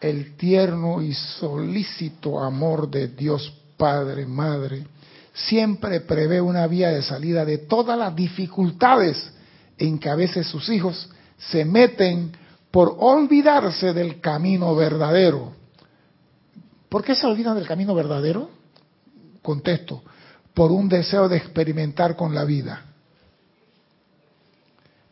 [0.00, 4.86] el tierno y solícito amor de Dios Padre, Madre,
[5.32, 9.28] siempre prevé una vía de salida de todas las dificultades
[9.76, 12.30] en que a veces sus hijos se meten
[12.70, 15.52] por olvidarse del camino verdadero.
[16.88, 18.53] ¿Por qué se olvidan del camino verdadero?
[19.44, 20.02] Contesto,
[20.54, 22.80] por un deseo de experimentar con la vida.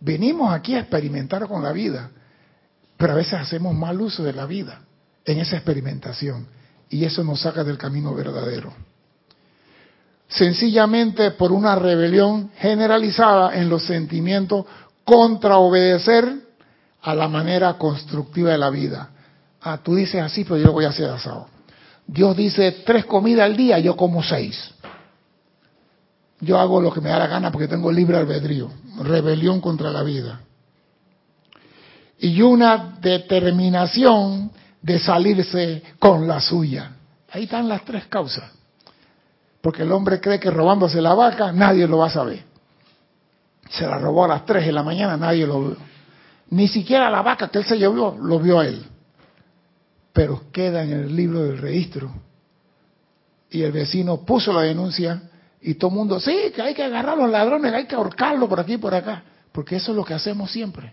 [0.01, 2.09] Venimos aquí a experimentar con la vida,
[2.97, 4.81] pero a veces hacemos mal uso de la vida
[5.27, 6.47] en esa experimentación
[6.89, 8.73] y eso nos saca del camino verdadero.
[10.29, 14.65] Sencillamente por una rebelión generalizada en los sentimientos
[15.05, 16.25] contra obedecer
[17.03, 19.11] a la manera constructiva de la vida.
[19.61, 21.49] Ah, tú dices así, pero yo lo voy a hacer asado.
[22.07, 24.75] Dios dice tres comidas al día, yo como seis.
[26.41, 28.69] Yo hago lo que me da la gana porque tengo libre albedrío.
[28.99, 30.41] Rebelión contra la vida.
[32.19, 34.51] Y una determinación
[34.81, 36.93] de salirse con la suya.
[37.31, 38.51] Ahí están las tres causas.
[39.61, 42.45] Porque el hombre cree que robándose la vaca nadie lo va a saber.
[43.71, 45.77] Se la robó a las tres de la mañana, nadie lo vio.
[46.51, 48.85] Ni siquiera la vaca que él se llevó lo vio a él.
[50.13, 52.13] Pero queda en el libro del registro.
[53.51, 55.23] Y el vecino puso la denuncia
[55.61, 58.49] y todo el mundo, sí, que hay que agarrar a los ladrones, hay que ahorcarlos
[58.49, 59.23] por aquí y por acá.
[59.53, 60.93] Porque eso es lo que hacemos siempre.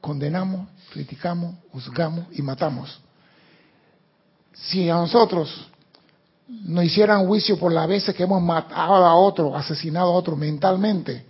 [0.00, 2.98] Condenamos, criticamos, juzgamos y matamos.
[4.54, 5.68] Si a nosotros
[6.48, 11.26] nos hicieran juicio por las veces que hemos matado a otro, asesinado a otro mentalmente,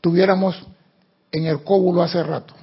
[0.00, 0.60] tuviéramos
[1.30, 2.54] en el cóbulo hace rato.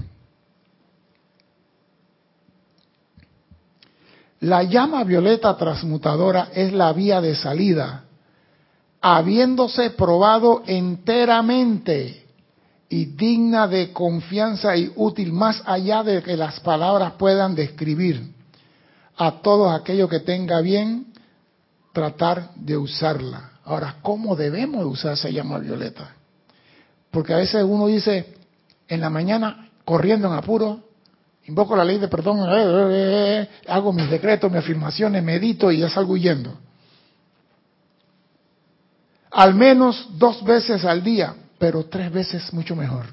[4.41, 8.03] La llama violeta transmutadora es la vía de salida,
[9.01, 12.25] habiéndose probado enteramente
[12.89, 18.33] y digna de confianza y útil más allá de que las palabras puedan describir
[19.17, 21.07] a todos aquellos que tenga bien
[21.93, 23.51] tratar de usarla.
[23.63, 26.13] Ahora, ¿cómo debemos de usar esa llama violeta?
[27.09, 28.35] Porque a veces uno dice,
[28.87, 30.84] en la mañana, corriendo en apuro,
[31.47, 32.89] invoco la ley de perdón, eh, eh,
[33.41, 36.57] eh, hago mis decretos, mis afirmaciones, medito y ya salgo huyendo.
[39.31, 43.05] Al menos dos veces al día, pero tres veces mucho mejor.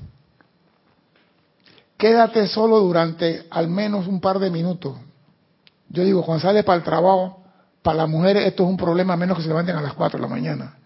[1.97, 4.97] Quédate solo durante al menos un par de minutos.
[5.89, 7.43] Yo digo, cuando sales para el trabajo,
[7.83, 10.23] para las mujeres esto es un problema menos que se levanten a las 4 de
[10.23, 10.77] la mañana.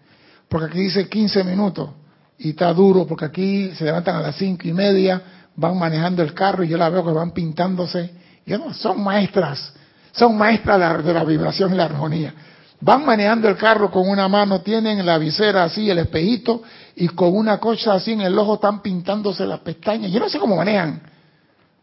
[0.49, 1.89] Porque aquí dice 15 minutos
[2.37, 5.21] y está duro porque aquí se levantan a las cinco y media,
[5.57, 8.11] van manejando el carro y yo la veo que van pintándose.
[8.45, 9.73] Yo no, son maestras,
[10.13, 12.33] son maestras de la, vibración y la armonía.
[12.79, 16.61] Van manejando el carro con una mano, tienen la visera así, el espejito,
[16.95, 20.11] y con una cosa así en el ojo están pintándose las pestañas.
[20.11, 21.01] Yo no sé cómo manejan,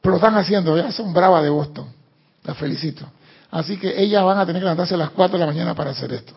[0.00, 1.88] pero lo están haciendo, ya son bravas de Boston.
[2.44, 3.06] Las felicito.
[3.50, 5.90] Así que ellas van a tener que levantarse a las 4 de la mañana para
[5.90, 6.34] hacer esto.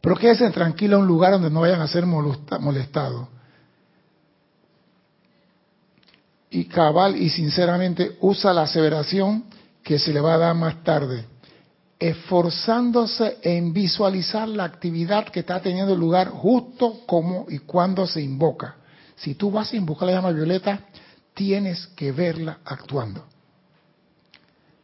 [0.00, 3.28] Pero quédense tranquilos en un lugar donde no vayan a ser molestados.
[6.50, 9.44] Y cabal y sinceramente usa la aseveración
[9.82, 11.24] que se le va a dar más tarde,
[11.98, 18.76] esforzándose en visualizar la actividad que está teniendo lugar justo como y cuando se invoca.
[19.16, 20.80] Si tú vas a invocar la llama violeta,
[21.34, 23.24] tienes que verla actuando.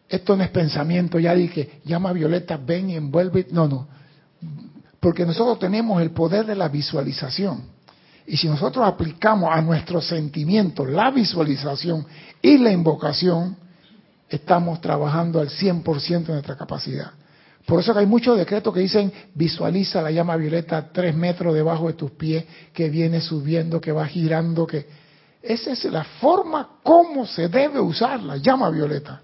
[0.08, 3.46] Esto no es pensamiento, ya dije, llama violeta, ven y envuelve.
[3.50, 3.88] No, no.
[5.00, 7.75] Porque nosotros tenemos el poder de la visualización.
[8.26, 12.04] Y si nosotros aplicamos a nuestros sentimientos la visualización
[12.42, 13.56] y la invocación,
[14.28, 17.12] estamos trabajando al 100% de nuestra capacidad.
[17.64, 21.88] Por eso que hay muchos decretos que dicen visualiza la llama violeta tres metros debajo
[21.88, 24.86] de tus pies, que viene subiendo, que va girando, que
[25.42, 29.20] esa es la forma como se debe usar la llama violeta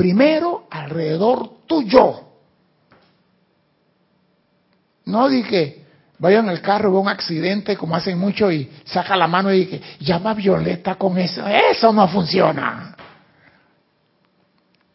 [0.00, 2.20] primero alrededor tuyo.
[5.04, 5.79] No dije,
[6.20, 9.64] vaya en el carro, ve un accidente como hacen mucho y saca la mano y
[9.64, 11.44] dice, llama Violeta con eso.
[11.48, 12.94] Eso no funciona.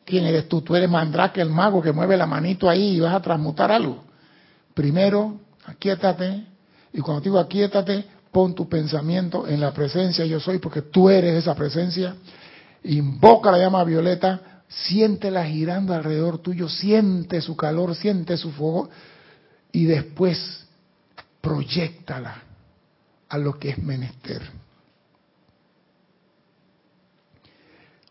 [0.05, 0.61] ¿Quién eres tú?
[0.61, 4.05] Tú eres Mandrake, el mago que mueve la manito ahí y vas a transmutar algo.
[4.73, 6.45] Primero, aquíétate.
[6.93, 11.33] Y cuando digo aquíétate, pon tu pensamiento en la presencia yo soy, porque tú eres
[11.35, 12.15] esa presencia.
[12.83, 18.89] Invoca la llama violeta siéntela girando alrededor tuyo, siente su calor, siente su fuego
[19.71, 20.64] y después
[21.45, 22.41] proyectala
[23.29, 24.41] a lo que es menester.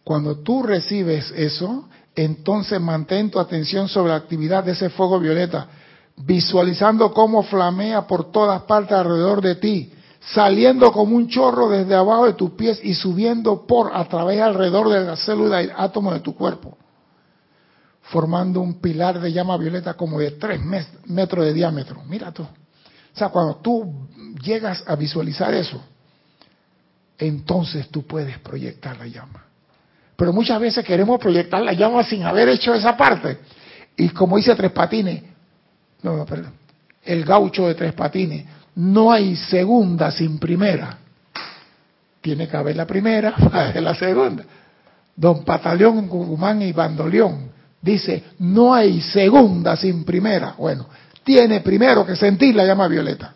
[0.04, 5.66] Cuando tú recibes eso, entonces mantén tu atención sobre la actividad de ese fuego violeta,
[6.16, 9.92] visualizando cómo flamea por todas partes alrededor de ti,
[10.32, 14.90] saliendo como un chorro desde abajo de tus pies y subiendo por a través alrededor
[14.90, 16.78] de la célula y átomo de tu cuerpo,
[18.02, 20.60] formando un pilar de llama violeta como de tres
[21.06, 22.00] metros de diámetro.
[22.04, 22.46] Mira tú.
[23.14, 24.08] O sea, cuando tú
[24.42, 25.82] llegas a visualizar eso,
[27.18, 29.44] entonces tú puedes proyectar la llama.
[30.16, 33.38] Pero muchas veces queremos proyectar la llama sin haber hecho esa parte.
[33.96, 35.22] Y como dice Tres Patines,
[36.02, 36.52] no, perdón,
[37.04, 40.98] el gaucho de Tres Patines, no hay segunda sin primera.
[42.20, 44.44] Tiene que haber la primera para haber la segunda.
[45.16, 47.50] Don Pataleón, Guzmán y Bandoleón
[47.80, 50.54] dice, no hay segunda sin primera.
[50.58, 50.86] Bueno,
[51.24, 53.34] tiene primero que sentir la llama violeta.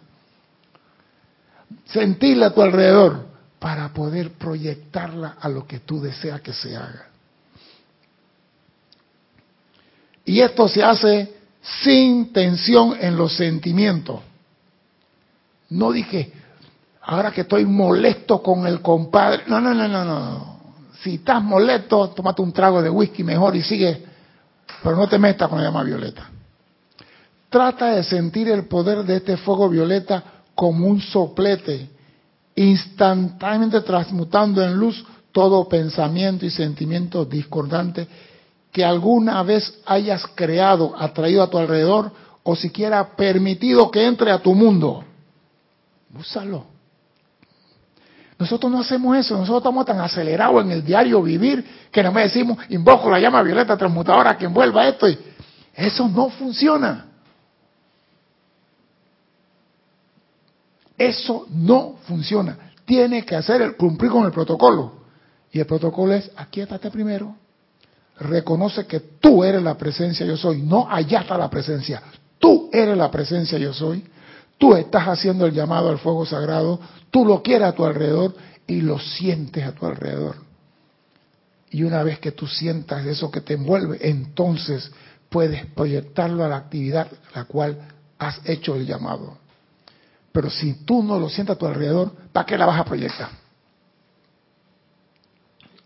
[1.86, 3.26] Sentirla a tu alrededor
[3.58, 7.06] para poder proyectarla a lo que tú deseas que se haga.
[10.24, 11.34] Y esto se hace
[11.82, 14.20] sin tensión en los sentimientos.
[15.70, 16.32] No dije,
[17.02, 19.44] ahora que estoy molesto con el compadre.
[19.46, 20.58] No, no, no, no, no.
[21.02, 24.04] Si estás molesto, tómate un trago de whisky mejor y sigue,
[24.82, 26.30] pero no te metas con la llama violeta.
[27.50, 30.22] Trata de sentir el poder de este fuego violeta
[30.54, 31.88] como un soplete,
[32.54, 38.06] instantáneamente transmutando en luz todo pensamiento y sentimiento discordante
[38.72, 44.38] que alguna vez hayas creado, atraído a tu alrededor o siquiera permitido que entre a
[44.38, 45.04] tu mundo.
[46.18, 46.66] Úsalo.
[48.38, 52.22] Nosotros no hacemos eso, nosotros estamos tan acelerados en el diario vivir que no me
[52.22, 55.08] decimos, invoco la llama violeta transmutadora que envuelva esto.
[55.08, 55.18] Y
[55.74, 57.07] eso no funciona.
[60.98, 62.72] Eso no funciona.
[62.84, 64.98] Tiene que hacer el cumplir con el protocolo.
[65.52, 67.36] Y el protocolo es, aquíétate primero,
[68.20, 72.02] reconoce que tú eres la presencia yo soy, no allá está la presencia,
[72.38, 74.04] tú eres la presencia yo soy,
[74.58, 76.80] tú estás haciendo el llamado al fuego sagrado,
[77.10, 78.34] tú lo quieres a tu alrededor
[78.66, 80.36] y lo sientes a tu alrededor.
[81.70, 84.90] Y una vez que tú sientas eso que te envuelve, entonces
[85.28, 87.78] puedes proyectarlo a la actividad la cual
[88.18, 89.38] has hecho el llamado.
[90.38, 93.28] Pero si tú no lo sientes a tu alrededor, ¿para qué la vas a proyectar?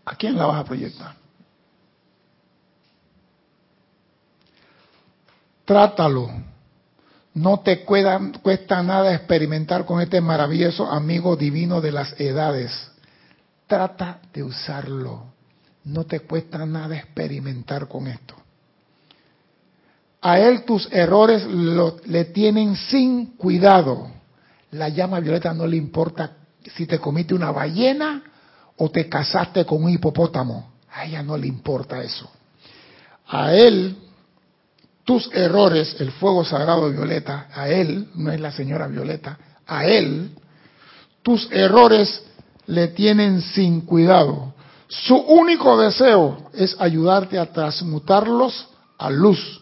[0.05, 1.15] ¿A quién la vas a proyectar?
[5.65, 6.29] Trátalo.
[7.33, 12.91] No te cuesta, cuesta nada experimentar con este maravilloso amigo divino de las edades.
[13.65, 15.33] Trata de usarlo.
[15.83, 18.35] No te cuesta nada experimentar con esto.
[20.21, 21.43] A él tus errores
[22.05, 24.21] le tienen sin cuidado
[24.73, 26.37] la llama violeta no le importa
[26.75, 28.23] si te comiste una ballena
[28.77, 30.73] o te casaste con un hipopótamo.
[30.91, 32.29] A ella no le importa eso.
[33.27, 33.95] A él,
[35.03, 40.31] tus errores, el fuego sagrado violeta, a él, no es la señora violeta, a él,
[41.21, 42.23] tus errores
[42.67, 44.53] le tienen sin cuidado.
[44.87, 48.67] Su único deseo es ayudarte a transmutarlos
[48.97, 49.61] a luz,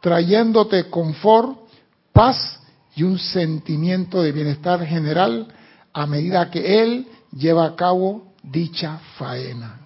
[0.00, 1.58] trayéndote confort,
[2.12, 2.59] paz
[3.00, 5.48] y un sentimiento de bienestar general
[5.90, 9.80] a medida que Él lleva a cabo dicha faena.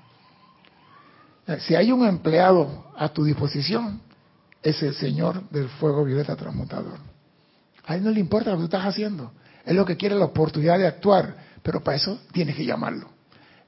[1.61, 4.01] Si hay un empleado a tu disposición,
[4.61, 6.99] es el Señor del fuego violeta transmutador.
[7.87, 9.31] A Él no le importa lo que tú estás haciendo.
[9.65, 13.11] Él lo que quiere es la oportunidad de actuar, pero para eso tienes que llamarlo.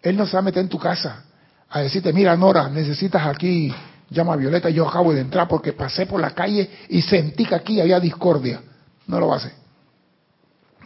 [0.03, 1.23] Él no se va a meter en tu casa
[1.71, 3.73] a decirte, mira Nora, necesitas aquí
[4.11, 7.81] llama violeta, yo acabo de entrar porque pasé por la calle y sentí que aquí
[7.81, 8.61] había discordia.
[9.07, 9.53] No lo va a hacer.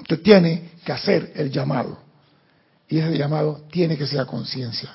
[0.01, 1.99] Usted tiene que hacer el llamado.
[2.89, 4.91] Y ese llamado tiene que ser conciencia.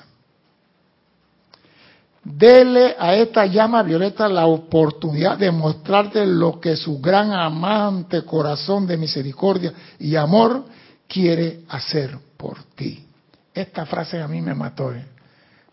[2.22, 8.86] Dele a esta llama violeta la oportunidad de mostrarte lo que su gran amante corazón
[8.86, 10.64] de misericordia y amor
[11.06, 13.06] quiere hacer por ti.
[13.54, 14.92] Esta frase a mí me mató.
[14.92, 15.06] ¿eh?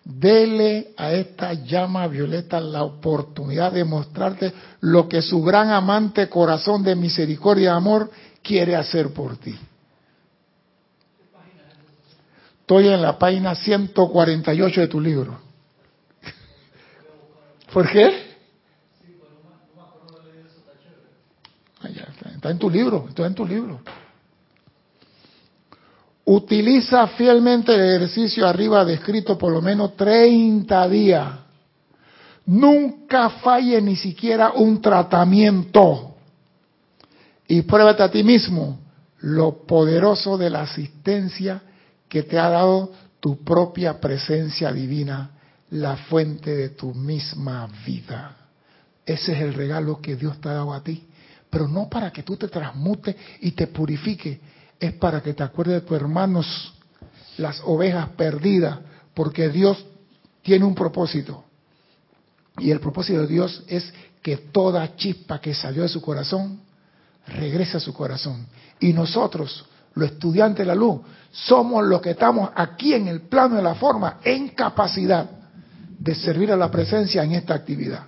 [0.05, 6.83] Dele a esta llama violeta la oportunidad de mostrarte lo que su gran amante corazón
[6.83, 9.57] de misericordia y amor quiere hacer por ti.
[12.59, 15.39] Estoy en la página 148 de tu libro.
[17.73, 18.33] ¿Por qué?
[21.81, 21.87] Ah,
[22.35, 23.81] está en tu libro, está en tu libro.
[26.25, 31.29] Utiliza fielmente el ejercicio arriba descrito por lo menos 30 días.
[32.45, 36.15] Nunca falle ni siquiera un tratamiento.
[37.47, 38.79] Y pruébate a ti mismo
[39.19, 41.61] lo poderoso de la asistencia
[42.07, 45.31] que te ha dado tu propia presencia divina,
[45.71, 48.35] la fuente de tu misma vida.
[49.05, 51.07] Ese es el regalo que Dios te ha dado a ti.
[51.49, 54.39] Pero no para que tú te transmutes y te purifiques
[54.83, 56.73] es para que te acuerdes de tus hermanos,
[57.37, 58.79] las ovejas perdidas,
[59.13, 59.85] porque Dios
[60.41, 61.45] tiene un propósito.
[62.57, 66.59] Y el propósito de Dios es que toda chispa que salió de su corazón
[67.27, 68.45] regrese a su corazón.
[68.81, 70.99] Y nosotros, los estudiantes de la luz,
[71.31, 75.29] somos los que estamos aquí en el plano de la forma en capacidad
[75.97, 78.05] de servir a la presencia en esta actividad.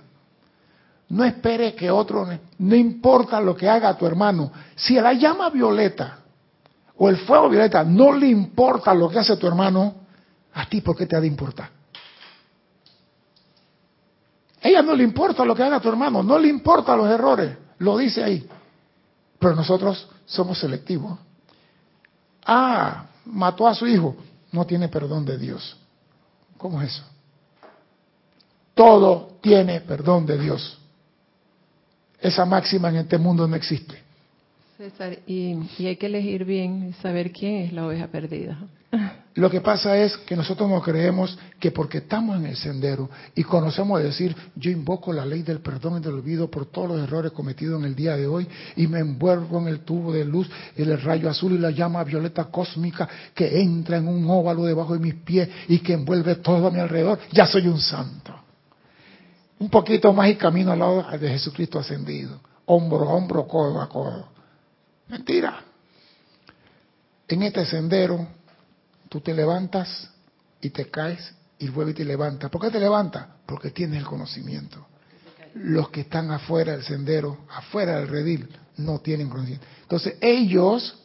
[1.08, 6.25] No espere que otro, no importa lo que haga tu hermano, si la llama violeta
[6.98, 9.94] o el fuego violeta no le importa lo que hace tu hermano,
[10.54, 11.70] a ti por qué te ha de importar.
[14.60, 17.96] Ella no le importa lo que haga tu hermano, no le importa los errores, lo
[17.98, 18.48] dice ahí.
[19.38, 21.18] Pero nosotros somos selectivos.
[22.44, 24.16] Ah, mató a su hijo,
[24.52, 25.76] no tiene perdón de Dios.
[26.56, 27.04] ¿Cómo es eso?
[28.74, 30.78] Todo tiene perdón de Dios.
[32.20, 34.05] Esa máxima en este mundo no existe.
[34.76, 35.56] César, y,
[35.86, 38.58] hay que elegir bien saber quién es la oveja perdida.
[39.34, 43.42] Lo que pasa es que nosotros no creemos que porque estamos en el sendero y
[43.42, 47.32] conocemos decir, yo invoco la ley del perdón y del olvido por todos los errores
[47.32, 48.46] cometidos en el día de hoy
[48.76, 52.44] y me envuelvo en el tubo de luz, el rayo azul y la llama violeta
[52.44, 56.70] cósmica que entra en un óvalo debajo de mis pies y que envuelve todo a
[56.70, 58.34] mi alrededor, ya soy un santo.
[59.58, 63.88] Un poquito más y camino al lado de Jesucristo ascendido, hombro a hombro, codo a
[63.88, 64.35] codo.
[65.08, 65.62] Mentira.
[67.28, 68.26] En este sendero
[69.08, 70.10] tú te levantas
[70.60, 72.50] y te caes y vuelves y te levantas.
[72.50, 73.26] ¿Por qué te levantas?
[73.46, 74.86] Porque tienes el conocimiento.
[75.54, 79.66] Los que están afuera del sendero, afuera del redil, no tienen conocimiento.
[79.82, 80.98] Entonces ellos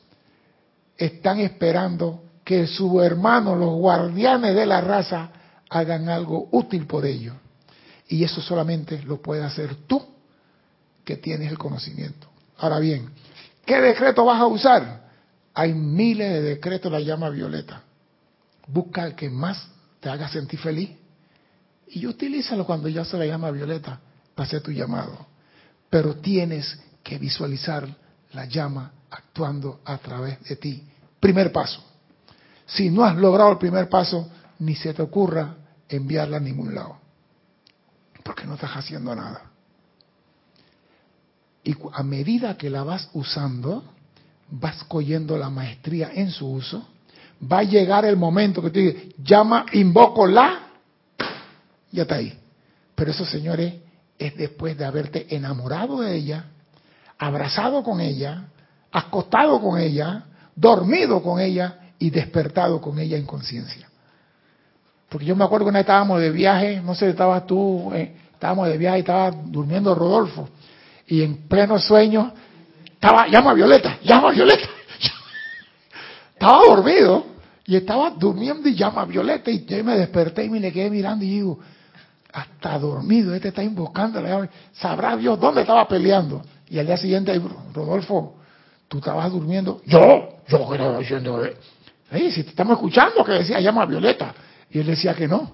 [0.97, 5.31] están esperando que sus hermanos, los guardianes de la raza,
[5.69, 7.35] hagan algo útil por ellos.
[8.07, 10.05] Y eso solamente lo puedes hacer tú,
[11.05, 12.27] que tienes el conocimiento.
[12.57, 13.09] Ahora bien,
[13.65, 15.09] ¿qué decreto vas a usar?
[15.53, 17.83] Hay miles de decretos, la llama violeta.
[18.67, 19.67] Busca el que más
[19.99, 20.91] te haga sentir feliz
[21.87, 23.99] y utilízalo cuando ya se la llama violeta
[24.33, 25.27] para hacer tu llamado.
[25.89, 27.87] Pero tienes que visualizar
[28.31, 30.87] la llama actuando a través de ti.
[31.19, 31.83] Primer paso.
[32.65, 35.55] Si no has logrado el primer paso, ni se te ocurra
[35.89, 37.01] enviarla a ningún lado
[38.21, 39.50] porque no estás haciendo nada.
[41.63, 43.83] Y a medida que la vas usando,
[44.49, 46.87] vas cogiendo la maestría en su uso,
[47.51, 50.67] va a llegar el momento que tú dices, llama, invoco la,
[51.91, 52.37] ya está ahí.
[52.95, 53.75] Pero eso, señores,
[54.17, 56.45] es después de haberte enamorado de ella,
[57.17, 58.47] abrazado con ella,
[58.91, 63.87] acostado con ella, dormido con ella y despertado con ella en conciencia.
[65.09, 68.15] Porque yo me acuerdo que una vez estábamos de viaje, no sé, estabas tú, eh,
[68.33, 70.47] estábamos de viaje y estaba durmiendo Rodolfo.
[71.11, 72.33] Y en pleno sueño,
[72.85, 74.69] estaba, llama Violeta, llama Violeta.
[76.33, 77.25] estaba dormido
[77.65, 79.51] y estaba durmiendo y llama Violeta.
[79.51, 81.59] Y yo me desperté y me le quedé mirando y digo,
[82.31, 84.23] hasta dormido, este está invocando
[84.71, 86.43] Sabrá Dios dónde estaba peleando.
[86.69, 87.37] Y al día siguiente,
[87.73, 88.37] Rodolfo,
[88.87, 89.81] tú estabas durmiendo.
[89.85, 91.43] Yo, yo creo diciendo,
[92.09, 94.33] hey, si te estamos escuchando que decía llama Violeta.
[94.69, 95.51] Y él decía que no.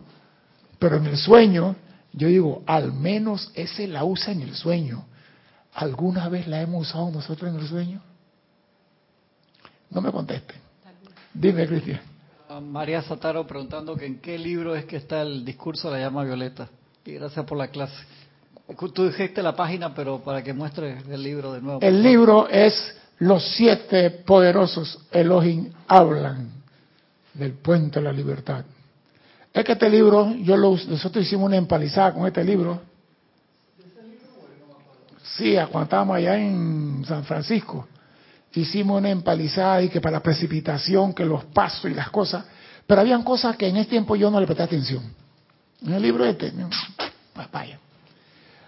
[0.78, 1.76] Pero en el sueño,
[2.14, 5.04] yo digo, al menos ese la usa en el sueño.
[5.78, 8.02] ¿Alguna vez la hemos usado nosotros en el sueño?
[9.92, 10.58] No me contesten.
[11.32, 12.02] Dime, Cristian.
[12.64, 16.24] María Sataro preguntando que en qué libro es que está el discurso de la llama
[16.24, 16.68] violeta.
[17.06, 17.96] Y gracias por la clase.
[18.92, 21.80] Tú dijiste la página, pero para que muestre el libro de nuevo.
[21.84, 22.74] El libro es
[23.20, 26.54] Los siete poderosos Elohim hablan
[27.36, 28.66] del puente de la libertad.
[29.54, 32.82] Es que este libro, yo lo, nosotros hicimos una empalizada con este libro.
[35.36, 37.88] Sí, cuando estábamos allá en San Francisco,
[38.54, 42.46] hicimos una empalizada y que para la precipitación, que los pasos y las cosas,
[42.86, 45.04] pero habían cosas que en ese tiempo yo no le presté atención.
[45.82, 46.52] En el libro este,
[47.52, 47.80] vaya.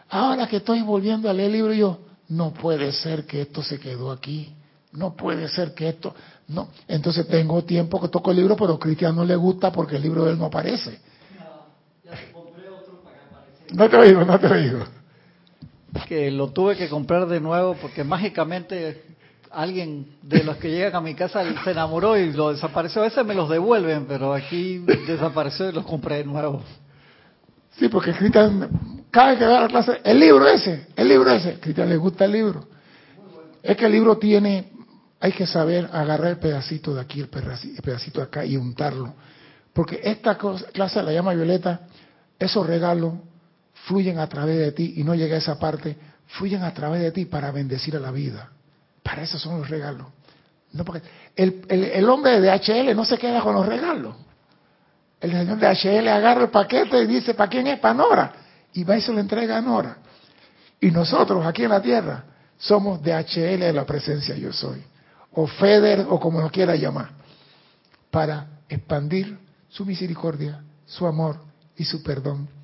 [0.10, 2.00] Ahora que estoy volviendo a leer el libro, yo,
[2.30, 4.54] no puede ser que esto se quedó aquí.
[4.92, 6.16] No puede ser que esto,
[6.48, 6.70] no.
[6.88, 10.02] Entonces tengo tiempo que toco el libro, pero a Cristian no le gusta porque el
[10.02, 11.00] libro de él no aparece.
[13.72, 14.99] No te digo, no te digo.
[16.08, 19.04] Que lo tuve que comprar de nuevo porque mágicamente
[19.52, 23.02] alguien de los que llegan a mi casa se enamoró y lo desapareció.
[23.02, 26.62] A veces me los devuelven, pero aquí desapareció y los compré de nuevo.
[27.78, 31.60] Sí, porque Cristian, cada vez que va la clase, el libro ese, el libro ese,
[31.60, 32.68] Cristian le gusta el libro.
[33.64, 34.72] Es que el libro tiene
[35.20, 39.14] hay que saber agarrar el pedacito de aquí, el pedacito de acá y untarlo.
[39.74, 41.82] Porque esta clase la llama violeta,
[42.38, 43.16] esos regalos
[43.90, 47.12] fluyen a través de ti y no llega a esa parte, fluyen a través de
[47.12, 48.52] ti para bendecir a la vida.
[49.02, 50.06] Para eso son los regalos.
[50.74, 51.02] No porque
[51.36, 54.16] el, el, hombre de DHL no se queda con los regalos.
[55.20, 57.80] El señor de DHL agarra el paquete y dice, ¿para quién es?
[57.80, 58.34] Para Nora.
[58.74, 59.98] y va y se lo entrega a Nora.
[60.80, 62.26] Y nosotros aquí en la tierra
[62.60, 64.84] somos DHL de la presencia yo soy,
[65.32, 67.10] o FEDER o como lo quiera llamar,
[68.12, 71.40] para expandir su misericordia, su amor
[71.76, 72.59] y su perdón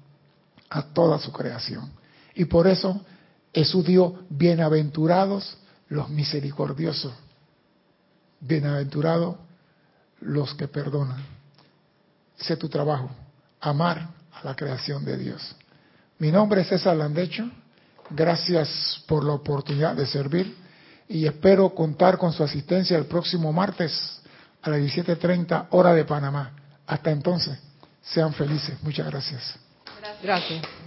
[0.76, 1.90] a toda su creación.
[2.36, 3.00] Y por eso
[3.54, 5.58] Jesús dio bienaventurados
[5.88, 7.14] los misericordiosos,
[8.42, 9.38] bienaventurados
[10.20, 11.24] los que perdonan.
[12.38, 13.10] Ese tu trabajo,
[13.62, 15.56] amar a la creación de Dios.
[16.20, 17.50] Mi nombre es César Landecho.
[18.10, 20.58] Gracias por la oportunidad de servir
[21.08, 24.22] y espero contar con su asistencia el próximo martes
[24.62, 26.52] a las 17.30 hora de Panamá.
[26.86, 27.58] Hasta entonces,
[28.02, 28.76] sean felices.
[28.84, 29.06] Muchas
[30.06, 30.22] gracias.
[30.24, 30.85] Gracias.